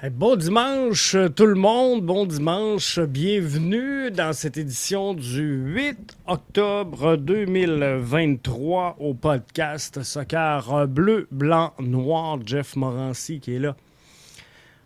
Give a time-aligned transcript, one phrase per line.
[0.00, 8.98] Bon dimanche tout le monde, bon dimanche, bienvenue dans cette édition du 8 octobre 2023
[9.00, 13.74] au podcast Soccer Bleu, Blanc, Noir, Jeff Morancy qui est là.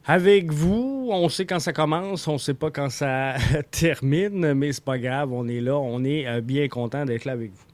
[0.06, 3.34] Avec vous, on sait quand ça commence, on sait pas quand ça
[3.70, 7.32] termine, mais c'est pas grave, on est là, on est euh, bien content d'être là
[7.32, 7.66] avec vous.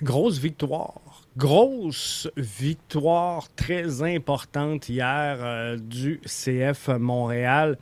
[0.00, 1.00] Grosse victoire
[1.38, 7.78] Grosse victoire très importante hier euh, du CF Montréal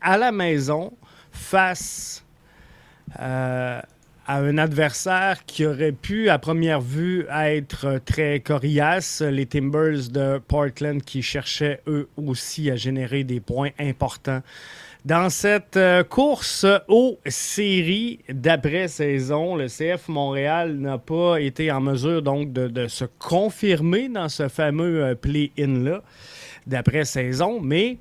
[0.00, 0.92] à la maison
[1.30, 2.24] face
[3.20, 3.80] euh,
[4.26, 9.22] à un adversaire qui aurait pu, à première vue, être très coriace.
[9.22, 14.42] Les Timbers de Portland qui cherchaient eux aussi à générer des points importants
[15.06, 22.22] dans cette euh, course aux séries d'après-saison, le CF Montréal n'a pas été en mesure
[22.22, 26.02] donc de, se confirmer dans ce fameux euh, play-in-là
[26.66, 27.98] d'après-saison, mais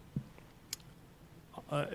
[1.74, 1.86] euh,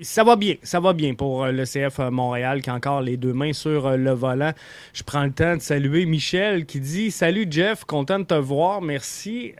[0.00, 3.34] ça va bien, ça va bien pour le CF Montréal qui a encore les deux
[3.34, 4.54] mains sur le volant.
[4.94, 8.80] Je prends le temps de saluer Michel qui dit Salut Jeff, content de te voir,
[8.80, 9.52] merci.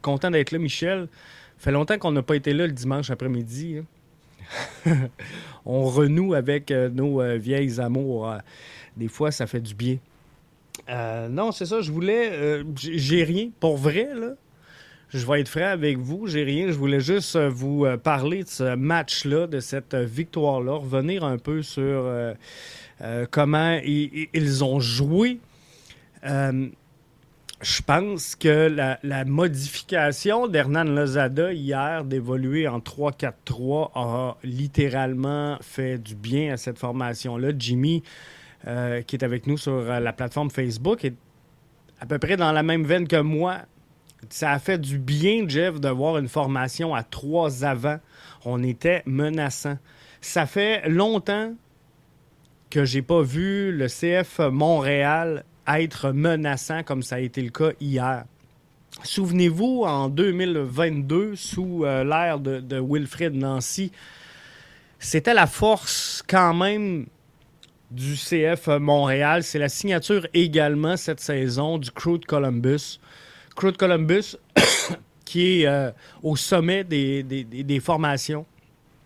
[0.00, 1.06] content d'être là, Michel
[1.62, 3.78] fait longtemps qu'on n'a pas été là le dimanche après-midi.
[3.78, 3.84] Hein.
[5.64, 8.28] On renoue avec euh, nos euh, vieilles amours.
[8.28, 8.38] Euh,
[8.96, 9.98] des fois, ça fait du bien.
[11.30, 12.64] non, c'est ça, je voulais.
[12.76, 13.50] j'ai rien.
[13.60, 14.32] Pour vrai, là.
[15.10, 16.26] Je vais être frais avec vous.
[16.26, 16.68] J'ai rien.
[16.68, 22.10] Je voulais juste vous parler de ce match-là, de cette victoire-là, revenir un peu sur
[23.30, 25.38] comment ils, ont joué
[27.62, 28.68] je pense que
[29.02, 36.78] la, modification d'Hernan Lozada hier d'évoluer en 3-4-3 a littéralement fait du bien à cette
[36.78, 37.52] formation-là.
[37.56, 38.02] Jimmy,
[38.66, 41.14] euh, qui est avec nous sur euh, la plateforme Facebook, est
[42.00, 43.58] à peu près dans la même veine que moi.
[44.28, 47.98] Ça a fait du bien, Jeff, de voir une formation à trois avant.
[48.44, 49.78] On était menaçant.
[50.20, 51.54] Ça fait longtemps
[52.70, 57.70] que j'ai pas vu le CF Montréal être menaçant comme ça a été le cas
[57.80, 58.24] hier.
[59.04, 63.90] Souvenez-vous, en 2022, sous euh, l'ère de, de, Wilfred Nancy,
[64.98, 67.06] c'était la force quand même
[67.90, 69.42] du CF Montréal.
[69.42, 73.00] C'est la signature également cette saison du Crew de Columbus.
[73.56, 74.36] Crew de Columbus
[75.24, 75.90] qui est euh,
[76.22, 78.46] au sommet des, des, formations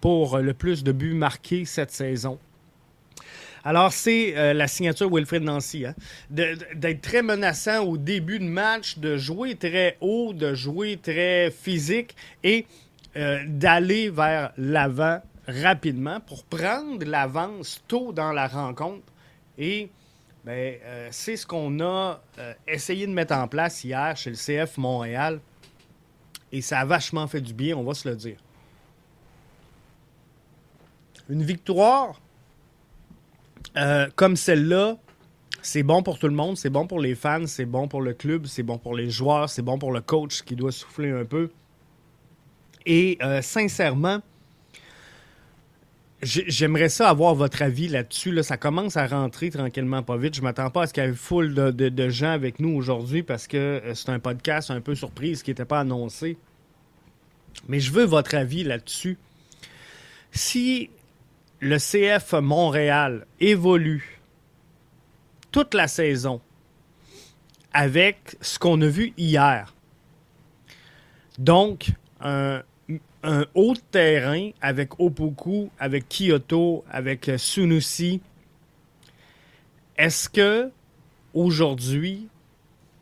[0.00, 2.39] pour le plus de buts marqués cette saison.
[3.66, 5.87] Alors, c'est euh, la signature Wilfred Nancy.
[5.87, 5.97] Hein?
[6.31, 12.15] D'être très menaçant au début de match, de jouer très haut, de jouer très physique
[12.44, 12.65] et
[13.16, 19.12] euh, d'aller vers l'avant rapidement pour prendre l'avance tôt dans la rencontre.
[19.59, 19.91] Et
[20.44, 22.21] ben, euh, c'est ce qu'on a
[22.69, 25.41] essayé de mettre en place hier chez le CF Montréal.
[26.53, 28.37] Et ça a vachement fait du bien, on va se le dire.
[31.28, 32.21] Une victoire
[33.77, 34.97] euh, comme celle-là,
[35.63, 38.15] c'est bon pour tout le monde, c'est bon pour les fans, c'est bon pour le
[38.15, 41.25] club, c'est bon pour les joueurs, c'est bon pour le coach qui doit souffler un
[41.25, 41.51] peu.
[42.87, 44.21] Et euh, sincèrement,
[46.23, 48.33] j'aimerais ça avoir votre avis là-dessus.
[48.33, 48.43] Là.
[48.43, 50.35] Ça commence à rentrer tranquillement pas vite.
[50.35, 53.47] Je m'attends pas à ce qu'il y ait foule de, gens avec nous aujourd'hui parce
[53.47, 56.39] que euh, c'est un podcast un peu surprise qui n'était pas annoncé.
[57.69, 59.19] Mais je veux votre avis là-dessus.
[60.31, 60.91] Si
[61.61, 64.21] le CF Montréal évolue
[65.50, 66.41] toute la saison
[67.72, 69.75] avec ce qu'on a vu hier.
[71.39, 71.91] Donc,
[72.21, 72.62] un,
[73.55, 78.21] haut terrain avec Opoku, avec Kyoto, avec Sunusi.
[79.97, 80.71] Est-ce que
[81.34, 82.28] aujourd'hui,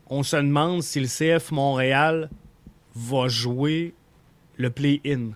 [0.07, 2.29] on se demande si le CF Montréal
[2.95, 3.93] va jouer
[4.57, 5.31] le play-in?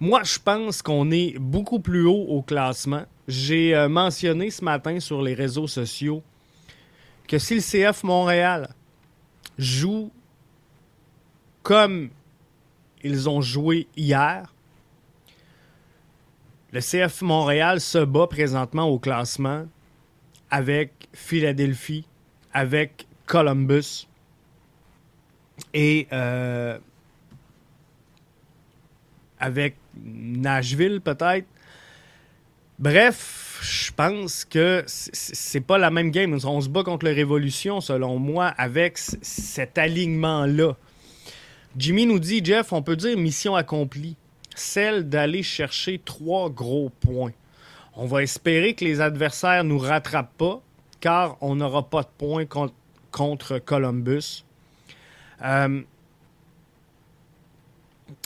[0.00, 3.04] Moi, je pense qu'on est beaucoup plus haut au classement.
[3.28, 6.22] J'ai euh, mentionné ce matin sur les réseaux sociaux
[7.26, 8.68] que si le CF Montréal
[9.56, 10.10] joue
[11.62, 12.10] comme
[13.02, 14.52] ils ont joué hier,
[16.72, 19.66] le CF Montréal se bat présentement au classement
[20.50, 22.06] avec Philadelphie,
[22.52, 24.06] avec Columbus
[25.72, 26.78] et euh,
[29.38, 31.46] avec Nashville peut-être.
[32.78, 36.36] Bref, je pense que c'est pas la même game.
[36.44, 40.76] On se bat contre la Révolution, selon moi, avec cet alignement-là.
[41.76, 44.16] Jimmy nous dit, Jeff, on peut dire mission accomplie,
[44.54, 47.32] celle d'aller chercher trois gros points.
[47.96, 50.60] On va espérer que les adversaires nous rattrapent pas,
[51.00, 52.46] car on n'aura pas de points
[53.10, 54.44] contre, Columbus.
[55.44, 55.82] Euh,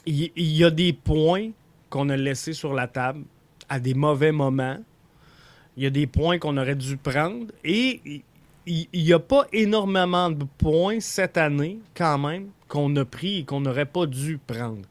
[0.09, 1.51] il y, a des points
[1.91, 3.25] qu'on a laissés sur la table
[3.69, 4.79] à des mauvais moments.
[5.77, 7.47] Il y a des points qu'on aurait dû prendre.
[7.63, 8.23] Et
[8.67, 13.45] il n'y a pas énormément de points cette année, quand même, qu'on a pris et
[13.45, 14.83] qu'on n'aurait pas dû prendre.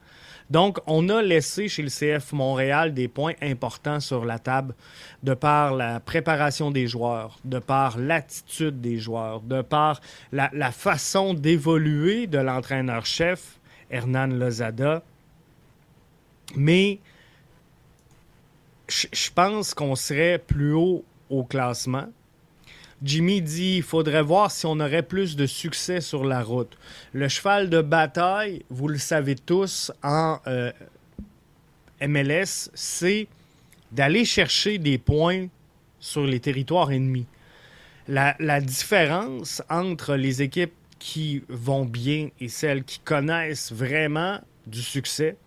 [0.49, 4.75] Donc, on a laissé chez le CF Montréal des points importants sur la table
[5.23, 9.99] de par la préparation des joueurs, de par l'attitude des joueurs, de par
[10.31, 13.56] la, façon d'évoluer de l'entraîneur-chef,
[13.89, 15.03] Hernan Lozada.
[16.55, 16.99] Mais
[18.87, 22.07] je pense qu'on serait plus haut au classement.
[23.03, 26.77] Jimmy dit il faudrait voir si on aurait plus de succès sur la route.
[27.13, 30.71] Le cheval de bataille, vous le savez tous, en euh,
[32.01, 33.27] MLS, c'est
[33.91, 35.47] d'aller chercher des points
[35.99, 37.27] sur les territoires ennemis.
[38.07, 44.81] La, la, différence entre les équipes qui vont bien et celles qui connaissent vraiment du
[44.81, 45.37] succès,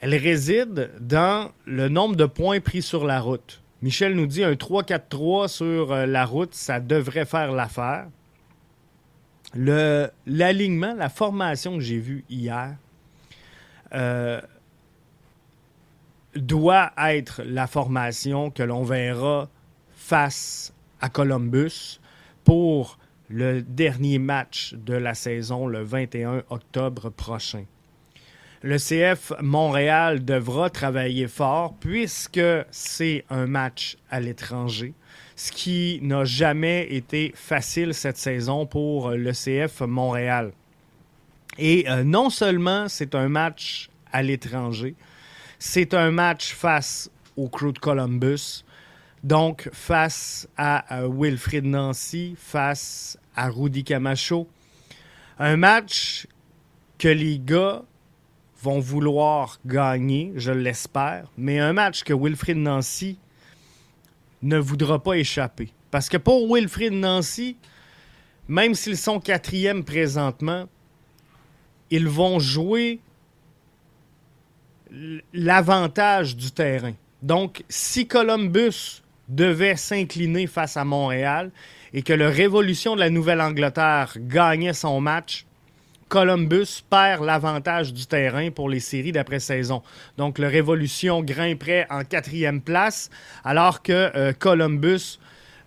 [0.00, 3.62] elle réside dans le nombre de points pris sur la route.
[3.82, 8.08] Michel nous dit un 3-4-3 sur euh, la route, ça devrait faire l'affaire.
[9.54, 12.76] L'alignement, la formation que j'ai vue hier
[13.94, 14.40] euh,
[16.34, 19.48] doit être la formation que l'on verra
[19.94, 22.00] face à Columbus
[22.44, 27.64] pour le dernier match de la saison le 21 octobre prochain
[28.66, 32.40] le CF Montréal devra travailler fort puisque
[32.70, 34.92] c'est un match à l'étranger,
[35.36, 40.52] ce qui n'a jamais été facile cette saison pour le CF Montréal.
[41.58, 44.94] Et euh, non seulement c'est un match à l'étranger,
[45.58, 48.64] c'est un match face au Crew de Columbus,
[49.26, 54.48] donc face à euh, Wilfrid Nancy, face à Rudy Camacho.
[55.40, 56.28] Un match
[56.96, 57.82] que les gars
[58.62, 63.18] vont vouloir gagner, je l'espère, mais un match que Wilfrid Nancy
[64.42, 65.72] ne voudra pas échapper.
[65.90, 67.56] Parce que pour Wilfrid Nancy,
[68.46, 70.68] même s'ils sont quatrième présentement,
[71.90, 73.00] ils vont jouer
[75.32, 76.94] l'avantage du terrain.
[77.22, 81.50] Donc, si Columbus devait s'incliner face à Montréal
[81.92, 85.46] et que le Révolution de la Nouvelle-Angleterre gagnait son match,
[86.08, 89.82] Columbus perd l'avantage du terrain pour les séries d'après-saison.
[90.16, 93.10] Donc, le Révolution grimperait en quatrième place,
[93.44, 95.18] alors que euh, Columbus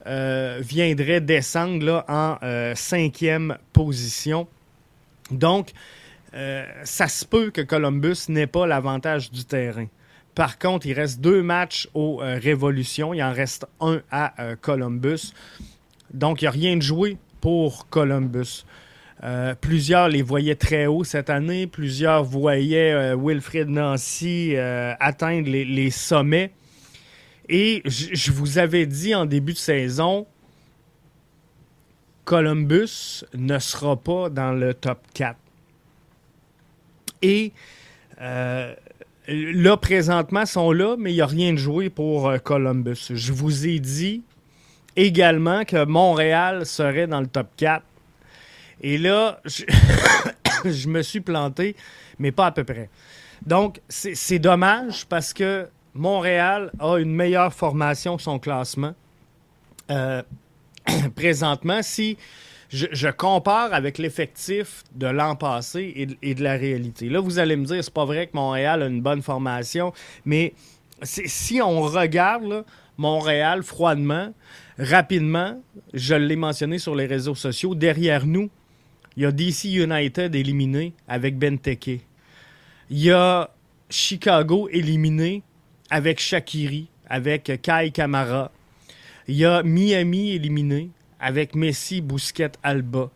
[0.08, 4.48] euh, viendrait descendre en euh, cinquième position.
[5.32, 5.72] Donc,
[6.84, 9.88] ça se peut que Columbus n'ait pas l'avantage du terrain.
[10.40, 13.14] Par contre, il reste deux matchs aux Révolutions.
[13.14, 15.34] Il en reste un à Columbus.
[16.14, 18.64] Donc, il n'y a rien de joué pour Columbus.
[19.22, 21.68] Euh, plusieurs les voyaient très haut cette année.
[21.68, 26.54] Plusieurs voyaient euh, Wilfred Nancy euh, atteindre les, sommets.
[27.50, 30.26] Et je vous avais dit en début de saison,
[32.24, 35.36] Columbus ne sera pas dans le top 4.
[37.24, 37.52] Et
[39.30, 43.12] là, présentement, sont là, mais il n'y a rien de joué pour Columbus.
[43.14, 44.24] Je vous ai dit
[44.96, 47.84] également que Montréal serait dans le top 4
[48.82, 49.42] et là,
[50.66, 51.76] je, me suis planté,
[52.18, 52.90] mais pas à peu près.
[53.46, 58.94] Donc, c'est dommage parce que Montréal a une meilleure formation que son classement.
[59.90, 60.22] Euh,
[61.16, 62.18] présentement, si
[62.70, 67.10] je, compare avec l'effectif de l'an passé et, de la réalité.
[67.10, 69.92] Là, vous allez me dire, c'est pas vrai que Montréal a une bonne formation,
[70.24, 70.54] mais
[71.02, 72.66] si on regarde
[72.98, 74.34] Montréal froidement,
[74.78, 75.62] rapidement,
[75.94, 78.50] je l'ai mentionné sur les réseaux sociaux, derrière nous,
[79.18, 82.02] il y a DC United éliminé avec Benteke.
[82.90, 83.50] Il y a
[83.90, 85.42] Chicago éliminé
[85.90, 88.52] avec Shakiri, avec Kai Kamara.
[89.28, 93.10] Il y a Miami éliminé avec Messi, Bousquet, Alba.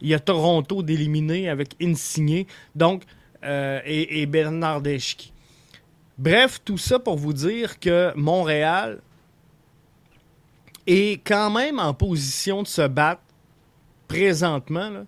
[0.00, 3.02] Il y a Toronto d'éliminé avec Insigné donc,
[3.44, 5.32] euh, et, et Bernardeschi.
[6.18, 9.00] Bref, tout ça pour vous dire que Montréal
[10.86, 13.22] est quand même en position de se battre
[14.08, 15.06] présentement.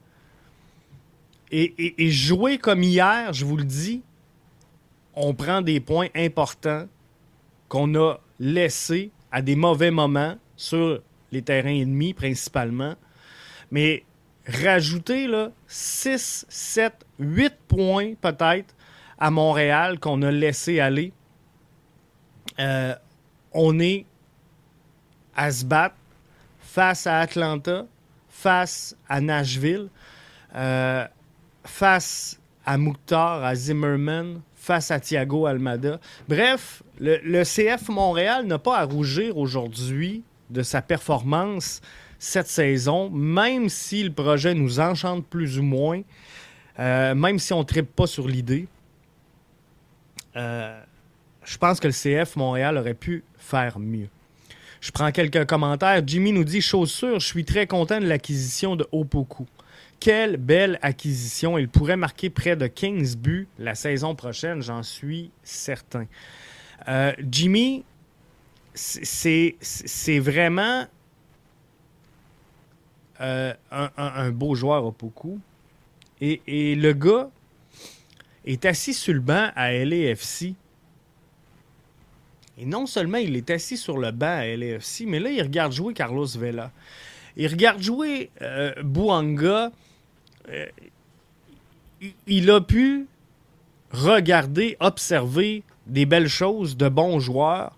[1.51, 4.01] Et, jouer comme hier, je vous le dis,
[5.15, 6.87] on prend des points importants
[7.69, 12.95] qu'on a laissés à des mauvais moments sur les terrains ennemis principalement.
[13.71, 14.05] Mais
[14.47, 18.75] rajouter là, 6, 7, 8 points peut-être
[19.19, 21.13] à Montréal qu'on a laissé aller,
[22.59, 22.95] euh,
[23.53, 24.05] on est
[25.35, 25.97] à se battre
[26.61, 27.87] face à Atlanta,
[28.29, 29.89] face à Nashville.
[30.55, 31.07] Euh,
[31.65, 35.99] face à Mouktar, à Zimmerman, face à Thiago Almada.
[36.29, 40.23] Bref, le, CF Montréal n'a pas à rougir aujourd'hui
[40.53, 41.81] de sa performance
[42.19, 46.03] cette saison, même si le projet nous enchante plus ou moins,
[46.79, 48.69] euh, même si on ne tripe pas sur l'idée.
[50.37, 50.81] Euh,
[51.45, 54.09] je pense que le CF Montréal aurait pu faire mieux.
[54.81, 56.01] Je prends quelques commentaires.
[56.07, 59.47] Jimmy nous dit Chose sûre, je suis très content de l'acquisition de Opoku.
[59.99, 61.59] Quelle belle acquisition.
[61.59, 66.07] Il pourrait marquer près de 15 buts la saison prochaine, j'en suis certain.
[66.89, 67.85] Euh, Jimmy,
[68.75, 70.87] c'est vraiment
[73.21, 75.39] euh, un, beau joueur Opoku.
[76.21, 77.31] Et, et le gars
[78.45, 80.55] est assis sur le banc à LAFC
[82.59, 85.73] et non seulement il est assis sur le banc à LAFC, mais là, il regarde
[85.73, 86.71] jouer Carlos Vela.
[87.37, 89.73] Il regarde jouer euh, Bouanga.
[90.51, 90.67] Euh,
[92.27, 93.07] il a pu
[93.91, 97.77] regarder, observer des belles choses de bons joueurs.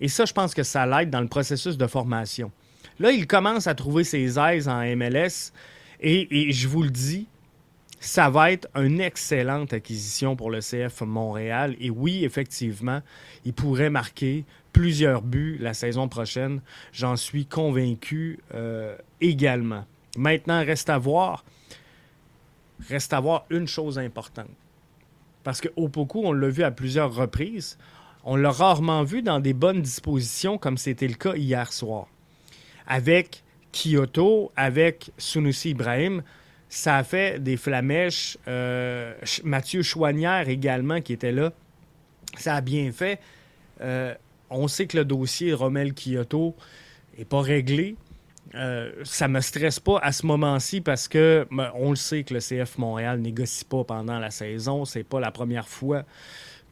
[0.00, 2.50] Et ça, je pense que ça l'aide dans le processus de formation.
[2.98, 5.52] Là, il commence à trouver ses aises en MLS.
[6.00, 7.26] et je vous le dis,
[8.04, 11.74] ça va être une excellente acquisition pour le CF Montréal.
[11.80, 13.00] Et oui, effectivement,
[13.46, 16.60] il pourrait marquer plusieurs buts la saison prochaine.
[16.92, 19.86] J'en suis convaincu euh, également.
[20.18, 21.44] Maintenant, reste à voir.
[22.88, 24.50] Reste à voir une chose importante.
[25.42, 27.78] Parce que Opoku, on l'a vu à plusieurs reprises.
[28.24, 32.06] On l'a rarement vu dans des bonnes dispositions comme c'était le cas hier soir.
[32.86, 36.22] Avec Kyoto, avec Sunusi Ibrahim,
[36.70, 38.38] ça a fait des flamèches.
[38.48, 39.14] Euh,
[39.44, 41.52] Mathieu Chouanière également qui était là.
[42.38, 43.20] Ça a bien fait.
[43.82, 44.14] Euh,
[44.48, 46.56] on sait que le dossier Romel Kyoto
[47.18, 47.94] n'est pas réglé.
[48.54, 52.32] Euh, ça me stresse pas à ce moment-ci parce que ben, on le sait que
[52.32, 54.86] le CF Montréal négocie pas pendant la saison.
[54.86, 56.04] C'est pas la première fois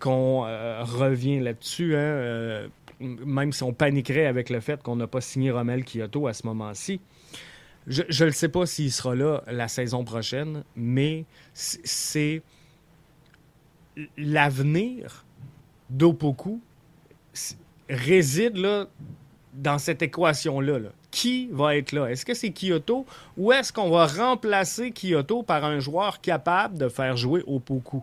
[0.03, 1.97] qu'on euh, revient là-dessus.
[1.97, 2.69] Hein.
[3.01, 6.47] même si on paniquerait avec le fait qu'on n'a pas signé Romel Kyoto à ce
[6.47, 7.01] moment-ci.
[7.87, 12.43] Je ne sais pas s'il sera là la saison prochaine, mais c'est
[14.17, 15.25] l'avenir
[15.91, 16.61] d'Opoku
[17.89, 18.87] réside là,
[19.53, 20.79] dans cette équation-là.
[21.11, 22.07] Qui va être là?
[22.07, 23.05] Est-ce que c'est Kyoto
[23.37, 28.03] ou est-ce qu'on va remplacer Kyoto par un joueur capable de faire jouer Opoku?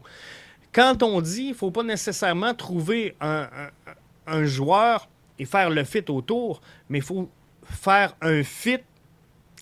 [0.71, 5.09] Quand on dit, il ne faut pas nécessairement trouver un, joueur
[5.39, 7.29] et faire le fit autour, mais il faut
[7.63, 8.77] faire un fit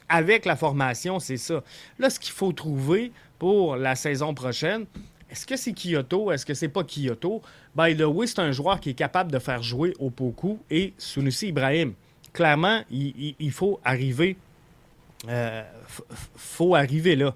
[0.10, 1.64] avec la formation, c'est ça.
[2.00, 4.86] Là, ce qu'il faut trouver pour la saison prochaine,
[5.30, 6.32] est-ce que c'est Kyoto?
[6.32, 7.42] Est-ce que c'est pas Kyoto?
[7.76, 10.94] By the way, c'est un joueur qui est capable de faire jouer au Poku et
[10.98, 11.94] Sunusi Ibrahim.
[12.34, 14.38] Clairement, il, faut arriver.
[15.28, 15.64] Euh,
[16.36, 17.34] faut arriver là.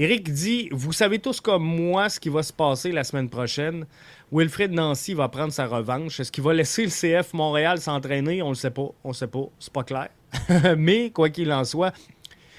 [0.00, 3.84] Eric dit Vous savez tous comme moi ce qui va se passer la semaine prochaine.
[4.30, 6.20] Wilfred Nancy va prendre sa revanche.
[6.20, 8.40] Est-ce qu'il va laisser le CF Montréal s'entraîner?
[8.40, 8.90] On ne sait pas.
[9.02, 9.48] On ne sait pas.
[9.58, 10.08] C'est pas clair.
[10.78, 11.92] mais, quoi qu'il en soit,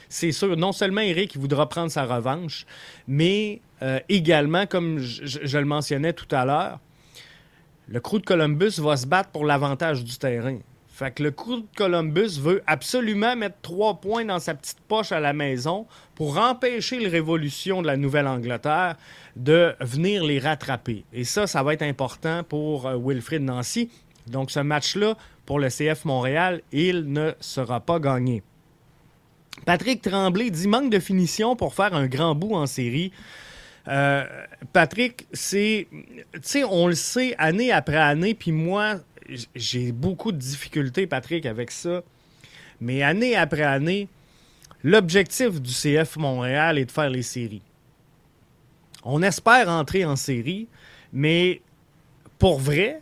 [0.09, 2.65] c'est sûr, non seulement Eric voudra prendre sa revanche,
[3.07, 6.79] mais euh, également, comme je, le mentionnais tout à l'heure,
[7.87, 10.57] le crew de Columbus va se battre pour l'avantage du terrain.
[10.99, 15.13] Fait que le crew de Columbus veut absolument mettre trois points dans sa petite poche
[15.13, 18.97] à la maison pour empêcher les révolutions de la Nouvelle-Angleterre
[19.37, 21.05] de venir les rattraper.
[21.13, 23.89] Et ça, ça va être important pour euh, Wilfrid Nancy.
[24.27, 25.15] Donc, ce match-là,
[25.45, 28.43] pour le CF Montréal, il ne sera pas gagné.
[29.65, 33.13] Patrick Tremblay dit manque de finition pour faire un grand bout en série.
[33.87, 34.25] Euh,
[34.73, 35.87] Patrick, c'est.
[36.33, 38.97] Tu sais, on le sait année après année, puis moi,
[39.55, 42.03] j'ai beaucoup de difficultés, Patrick, avec ça.
[42.81, 44.07] Mais année après année,
[44.83, 47.61] l'objectif du CF Montréal est de faire les séries.
[49.03, 50.67] On espère entrer en série,
[51.13, 51.61] mais
[52.37, 53.01] pour vrai,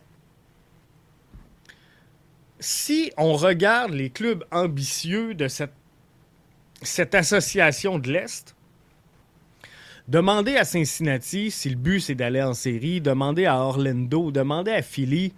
[2.59, 8.55] si on regarde les clubs ambitieux de cette, association de l'Est,
[10.07, 14.81] demandez à Cincinnati si le but c'est d'aller en série, demandez à Orlando, demandez à
[14.81, 15.33] Philly.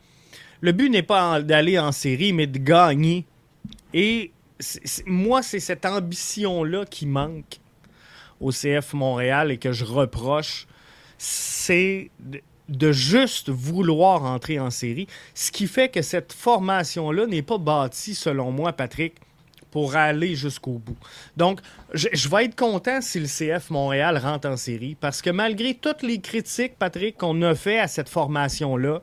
[0.61, 3.25] Le but n'est pas d'aller en série, mais de gagner.
[3.93, 4.31] Et
[5.05, 7.59] moi, c'est cette ambition-là qui manque
[8.39, 10.67] au CF Montréal et que je reproche.
[11.17, 12.09] C'est
[12.69, 18.15] de juste vouloir entrer en série, ce qui fait que cette formation-là n'est pas bâtie,
[18.15, 19.15] selon moi, Patrick,
[19.71, 20.97] pour aller jusqu'au bout.
[21.35, 21.61] Donc,
[21.93, 26.03] je, vais être content si le CF Montréal rentre en série, parce que malgré toutes
[26.03, 29.01] les critiques, Patrick, qu'on a fait à cette formation-là,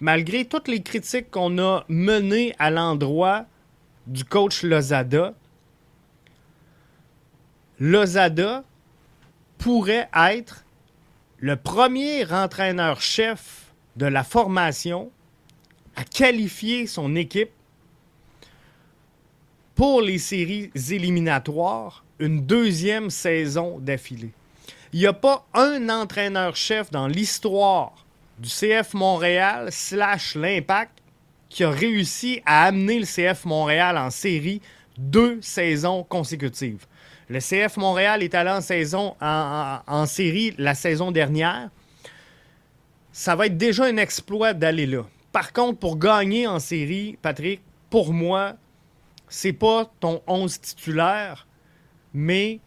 [0.00, 3.46] malgré toutes les critiques qu'on a menées à l'endroit
[4.06, 5.34] du coach Lozada,
[7.78, 8.64] Lozada
[9.58, 10.64] pourrait être
[11.38, 15.10] le premier entraîneur-chef de la formation
[15.96, 17.50] à qualifier son équipe
[19.74, 24.32] pour les séries éliminatoires une deuxième saison d'affilée.
[24.92, 28.03] Il n'y a pas un entraîneur-chef dans l'histoire
[28.38, 31.02] du CF Montréal slash l'Impact
[31.48, 34.60] qui a réussi à amener le CF Montréal en série
[34.98, 36.86] deux saisons consécutives.
[37.28, 41.70] Le CF Montréal est allé en saison en, série la saison dernière.
[43.12, 45.04] Ça va être déjà un exploit d'aller là.
[45.32, 48.54] Par contre, pour gagner en série, Patrick, pour moi,
[49.28, 51.46] c'est pas ton 11 titulaire,
[52.12, 52.60] mais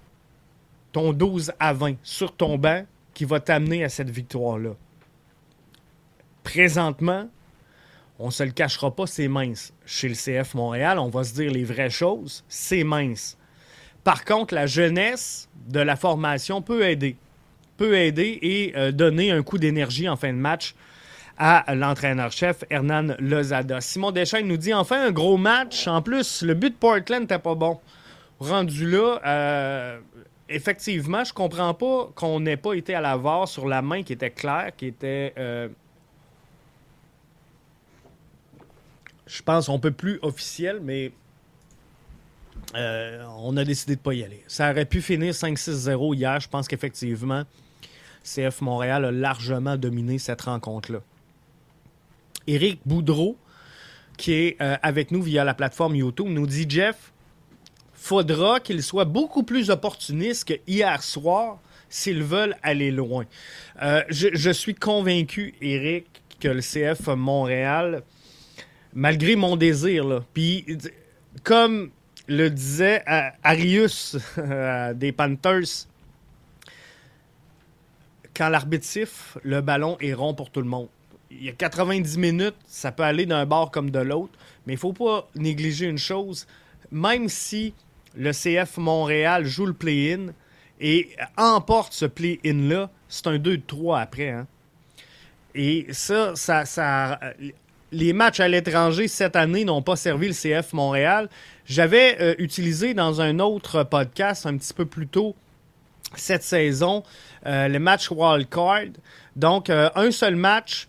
[0.92, 4.72] ton 12 à 20 sur ton banc qui va t'amener à cette victoire-là.
[6.48, 7.28] Présentement,
[8.20, 9.74] on se le cachera pas, c'est mince.
[9.86, 13.38] Chez le CF Montréal, on va se dire les vraies choses, c'est mince.
[14.06, 17.18] Par contre, la jeunesse de la formation peut aider.
[17.76, 20.74] Peut aider et euh, donner un coup d'énergie en fin de match
[21.38, 23.82] à l'entraîneur-chef Hernan Lozada.
[23.82, 25.86] Simon Deschênes nous dit enfin un gros match.
[25.86, 27.78] En plus, le but de Portland n'était pas bon.
[28.40, 30.00] Rendu là, euh,
[30.48, 34.14] effectivement, je comprends pas qu'on n'ait pas été à la VAR sur la main qui
[34.14, 35.34] était claire, qui était.
[35.38, 35.68] Euh,
[39.28, 41.12] je pense on peut plus officiel, mais
[42.76, 44.44] euh, on a décidé de ne pas y aller.
[44.48, 46.40] Ça aurait pu finir 5-6-0 hier.
[46.40, 47.44] Je pense qu'effectivement,
[48.24, 51.00] CF Montréal a largement dominé cette rencontre-là.
[52.46, 53.38] Éric Boudreau,
[54.18, 57.14] qui est euh, avec nous via la plateforme YouTube, nous dit Jeff,
[57.94, 63.26] faudra qu'il soit beaucoup plus opportuniste que hier soir s'ils veulent aller loin.
[63.82, 66.06] Euh, je, suis convaincu, Éric,
[66.40, 68.04] que le CF Montréal,
[68.98, 70.66] malgré mon désir, puis
[71.44, 71.92] comme
[72.28, 73.04] le disait
[73.44, 74.18] Arius
[74.96, 75.86] des Panthers.
[78.36, 80.90] Quand l'arbitre siffle, le ballon est rond pour tout le monde.
[81.30, 84.34] Il y a 90 minutes, ça peut aller d'un bord comme de l'autre,
[84.66, 86.48] mais il ne faut pas négliger une chose.
[86.92, 87.76] Même si
[88.16, 90.34] le CF Montréal joue le play-in
[90.82, 94.30] et emporte ce play-in-là, c'est un 2-3 après.
[94.30, 94.48] Hein.
[95.54, 97.20] Et ça, ça, ça,
[97.92, 101.30] les matchs à l'étranger cette année n'ont pas servi le CF Montréal.
[101.66, 105.36] J'avais euh, utilisé dans un autre podcast un petit peu plus tôt
[106.16, 107.04] cette saison
[107.46, 108.94] euh, le match wildcard.
[109.36, 110.88] Donc, euh, un seul match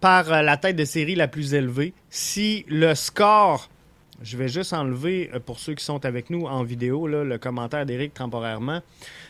[0.00, 1.92] par la tête de série la plus élevée.
[2.08, 3.68] Si le score,
[4.22, 8.14] je vais juste enlever pour ceux qui sont avec nous en vidéo le commentaire d'Éric
[8.14, 8.80] temporairement.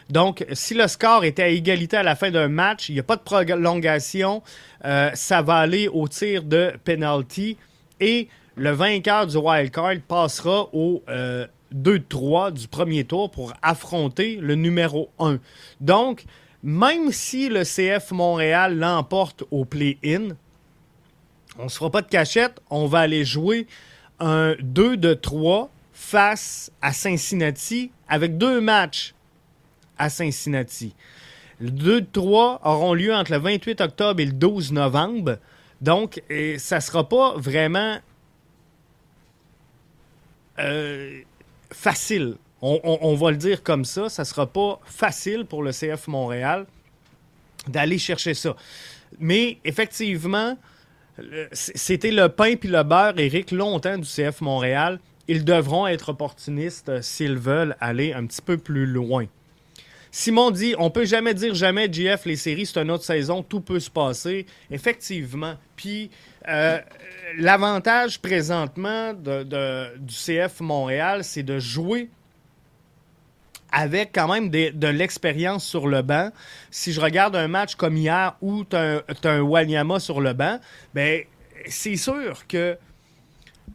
[0.09, 3.03] Donc, si le score était à égalité à la fin d'un match, il n'y a
[3.03, 4.43] pas de prolongation,
[4.83, 7.57] ça va aller au tir de penalty
[8.01, 14.37] et le vainqueur du wild card passera au 2-3 euh, du premier tour pour affronter
[14.37, 15.39] le numéro 1.
[15.81, 16.25] Donc,
[16.63, 20.31] même si le CF Montréal l'emporte au play-in,
[21.59, 23.67] on ne se fera pas de cachette, on va aller jouer
[24.21, 29.15] un 2-3 face à Cincinnati avec deux matchs
[29.99, 30.95] à Cincinnati.
[31.61, 35.39] Le 2-3 auront lieu entre le 28 octobre et le 12 novembre.
[35.81, 36.23] Donc,
[36.59, 37.99] ça ne sera pas vraiment
[40.59, 41.21] euh,
[41.71, 42.37] facile.
[42.61, 44.09] On, va le dire comme ça.
[44.09, 46.67] Ça ne sera pas facile pour le CF Montréal
[47.69, 48.57] d'aller chercher ça.
[49.21, 50.57] Mais effectivement,
[51.53, 55.01] c'était le pain puis le beurre, Eric, longtemps du CF Montréal.
[55.27, 59.27] Ils devront être opportunistes s'ils veulent aller un petit peu plus loin.
[60.11, 63.61] Simon dit on peut jamais dire jamais, GF, les séries, c'est une autre saison, tout
[63.61, 64.47] peut se passer.
[64.71, 65.55] Effectivement.
[65.77, 66.11] Puis
[66.49, 66.79] euh,
[67.37, 72.09] l'avantage présentement du CF Montréal, c'est de jouer
[73.73, 76.31] avec quand même de l'expérience sur le banc.
[76.71, 80.59] Si je regarde un match comme hier où tu as, un Wanyama sur le banc,
[80.95, 81.23] ben
[81.67, 82.79] c'est sûr que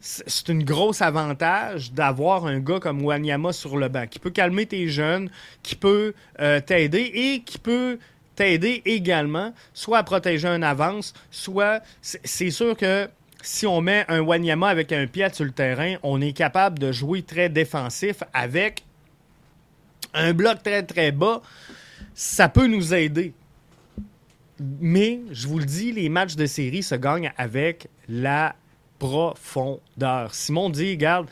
[0.02, 4.66] c'est une grosse avantage d'avoir un gars comme Wanyama sur le banc qui peut calmer
[4.66, 5.30] tes jeunes,
[5.62, 8.00] qui peut euh, t'aider et qui peut
[8.36, 13.08] t'aider également soit à protéger un avance, soit c'est sûr que
[13.44, 16.92] si on met un Wanyama avec un pied sur le terrain, on est capable de
[16.92, 18.84] jouer très défensif avec
[20.14, 21.42] un bloc très très bas.
[22.14, 23.34] Ça peut nous aider.
[24.80, 28.56] Mais, je vous le dis, les matchs de série se gagnent avec la
[29.00, 30.34] profondeur.
[30.34, 31.28] Simon dit, regarde,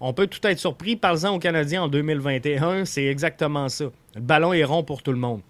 [0.00, 0.96] on peut tout être surpris.
[0.96, 3.86] Parle-en aux Canadiens en 2021, c'est exactement ça.
[4.14, 5.40] Le ballon est rond pour tout le monde.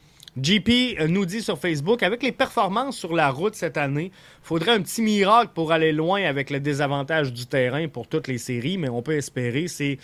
[0.42, 4.72] JP euh, nous dit sur Facebook, avec les performances sur la route cette année, faudrait
[4.72, 8.78] un petit miracle pour aller loin avec le désavantage du terrain pour toutes les séries,
[8.78, 9.66] mais on peut espérer.
[9.68, 9.98] C'est,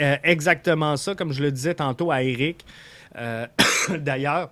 [0.00, 2.64] euh, exactement ça, comme je le disais tantôt à Eric.
[3.16, 3.46] Euh,
[3.98, 4.50] d'ailleurs,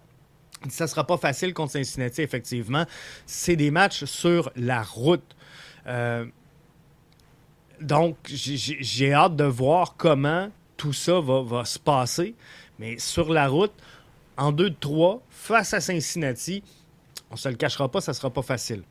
[0.68, 2.84] Ça ne sera pas facile contre Cincinnati, effectivement.
[3.26, 5.34] C'est des matchs sur la route.
[7.80, 12.34] Donc, j'ai hâte de voir comment tout ça va, se passer.
[12.78, 13.72] Mais sur la route,
[14.36, 16.62] en 2-3, face à Cincinnati,
[17.30, 18.82] on ne se le cachera pas, ça ne sera pas facile.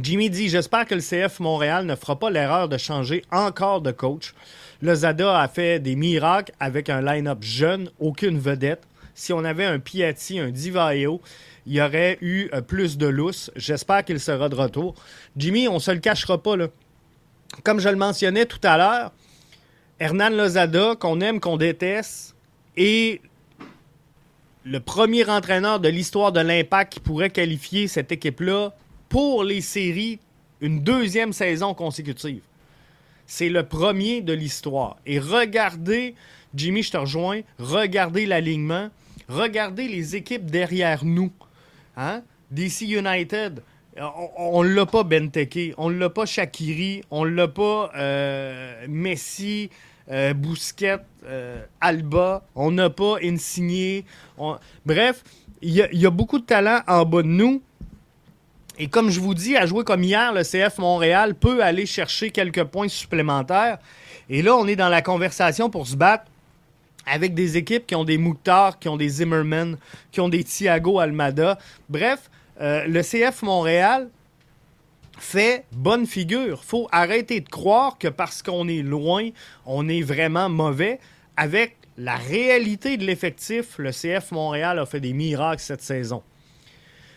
[0.00, 3.92] Jimmy dit J'espère que le CF Montréal ne fera pas l'erreur de changer encore de
[3.92, 4.34] coach.
[4.82, 8.82] Lozada a fait des miracles avec un line-up jeune, aucune vedette.
[9.14, 11.20] Si on avait un Piatti, un Divaio,
[11.66, 13.50] il y aurait eu euh, plus de lousse.
[13.54, 14.94] J'espère qu'il sera de retour.
[15.36, 16.56] Jimmy, on ne se le cachera pas.
[16.56, 16.68] Là.
[17.62, 19.12] Comme je le mentionnais tout à l'heure,
[20.00, 22.34] Hernan Lozada, qu'on aime, qu'on déteste,
[22.76, 23.20] est
[24.64, 28.72] le premier entraîneur de l'histoire de l'Impact qui pourrait qualifier cette équipe-là
[29.08, 30.18] pour les séries
[30.60, 32.40] une deuxième saison consécutive.
[33.26, 34.96] C'est le premier de l'histoire.
[35.04, 36.14] Et regardez,
[36.54, 38.88] Jimmy, je te rejoins, regardez l'alignement,
[39.28, 41.32] regardez les équipes derrière nous.
[41.96, 42.22] Hein?
[42.50, 43.62] DC United,
[44.36, 49.70] on, ne l'a pas Benteke, on l'a pas Shakiri, on l'a pas euh, Messi,
[50.10, 54.04] euh, Bousquet, euh, Alba, on n'a pas Insigné.
[54.84, 55.22] Bref,
[55.62, 57.62] il y, a beaucoup de talent en bas de nous.
[58.78, 62.30] Et comme je vous dis, à jouer comme hier, le CF Montréal peut aller chercher
[62.30, 63.78] quelques points supplémentaires.
[64.28, 66.24] Et là, on est dans la conversation pour se battre
[67.06, 69.76] avec des équipes qui ont des Mouktar, qui ont des Zimmerman,
[70.10, 71.58] qui ont des Thiago Almada.
[71.88, 74.08] Bref, euh, le CF Montréal
[75.18, 76.64] fait bonne figure.
[76.64, 79.30] faut arrêter de croire que parce qu'on est loin,
[79.66, 80.98] on est vraiment mauvais.
[81.36, 86.22] Avec la réalité de l'effectif, le CF Montréal a fait des miracles cette saison.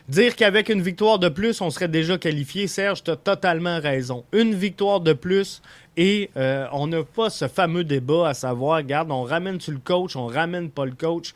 [0.08, 4.24] Dire qu'avec une victoire de plus, on serait déjà qualifié, Serge, tu as totalement raison.
[4.32, 5.62] Une victoire de plus
[5.98, 10.16] et euh, on n'a pas ce fameux débat à savoir, regarde, on ramène-tu le coach,
[10.16, 11.34] on ramène pas le coach.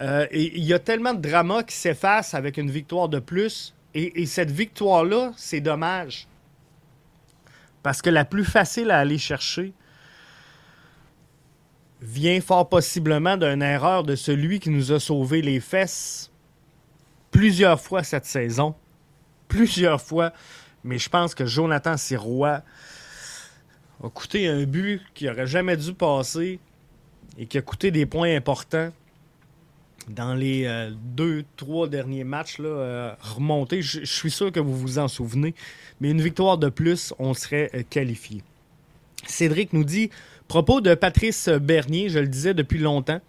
[0.00, 3.73] Euh, il y a tellement de drama qui s'efface avec une victoire de plus.
[3.94, 6.26] Et, cette victoire-là, c'est dommage.
[7.82, 9.72] Parce que la plus facile à aller chercher
[12.00, 16.30] vient fort possiblement d'une erreur de celui qui nous a sauvé les fesses
[17.30, 18.74] plusieurs fois cette saison.
[19.48, 20.32] Plusieurs fois.
[20.82, 22.62] Mais je pense que Jonathan Sirois
[24.02, 26.58] a coûté un but qui aurait jamais dû passer
[27.38, 28.90] et qui a coûté des points importants
[30.08, 33.82] dans les euh, deux, trois derniers matchs euh, remontés.
[33.82, 35.54] Je, suis sûr que vous vous en souvenez.
[36.00, 38.42] Mais une victoire de plus, on serait euh, qualifié.
[39.26, 40.10] Cédric nous dit
[40.48, 43.20] propos de Patrice Bernier, je le disais depuis longtemps.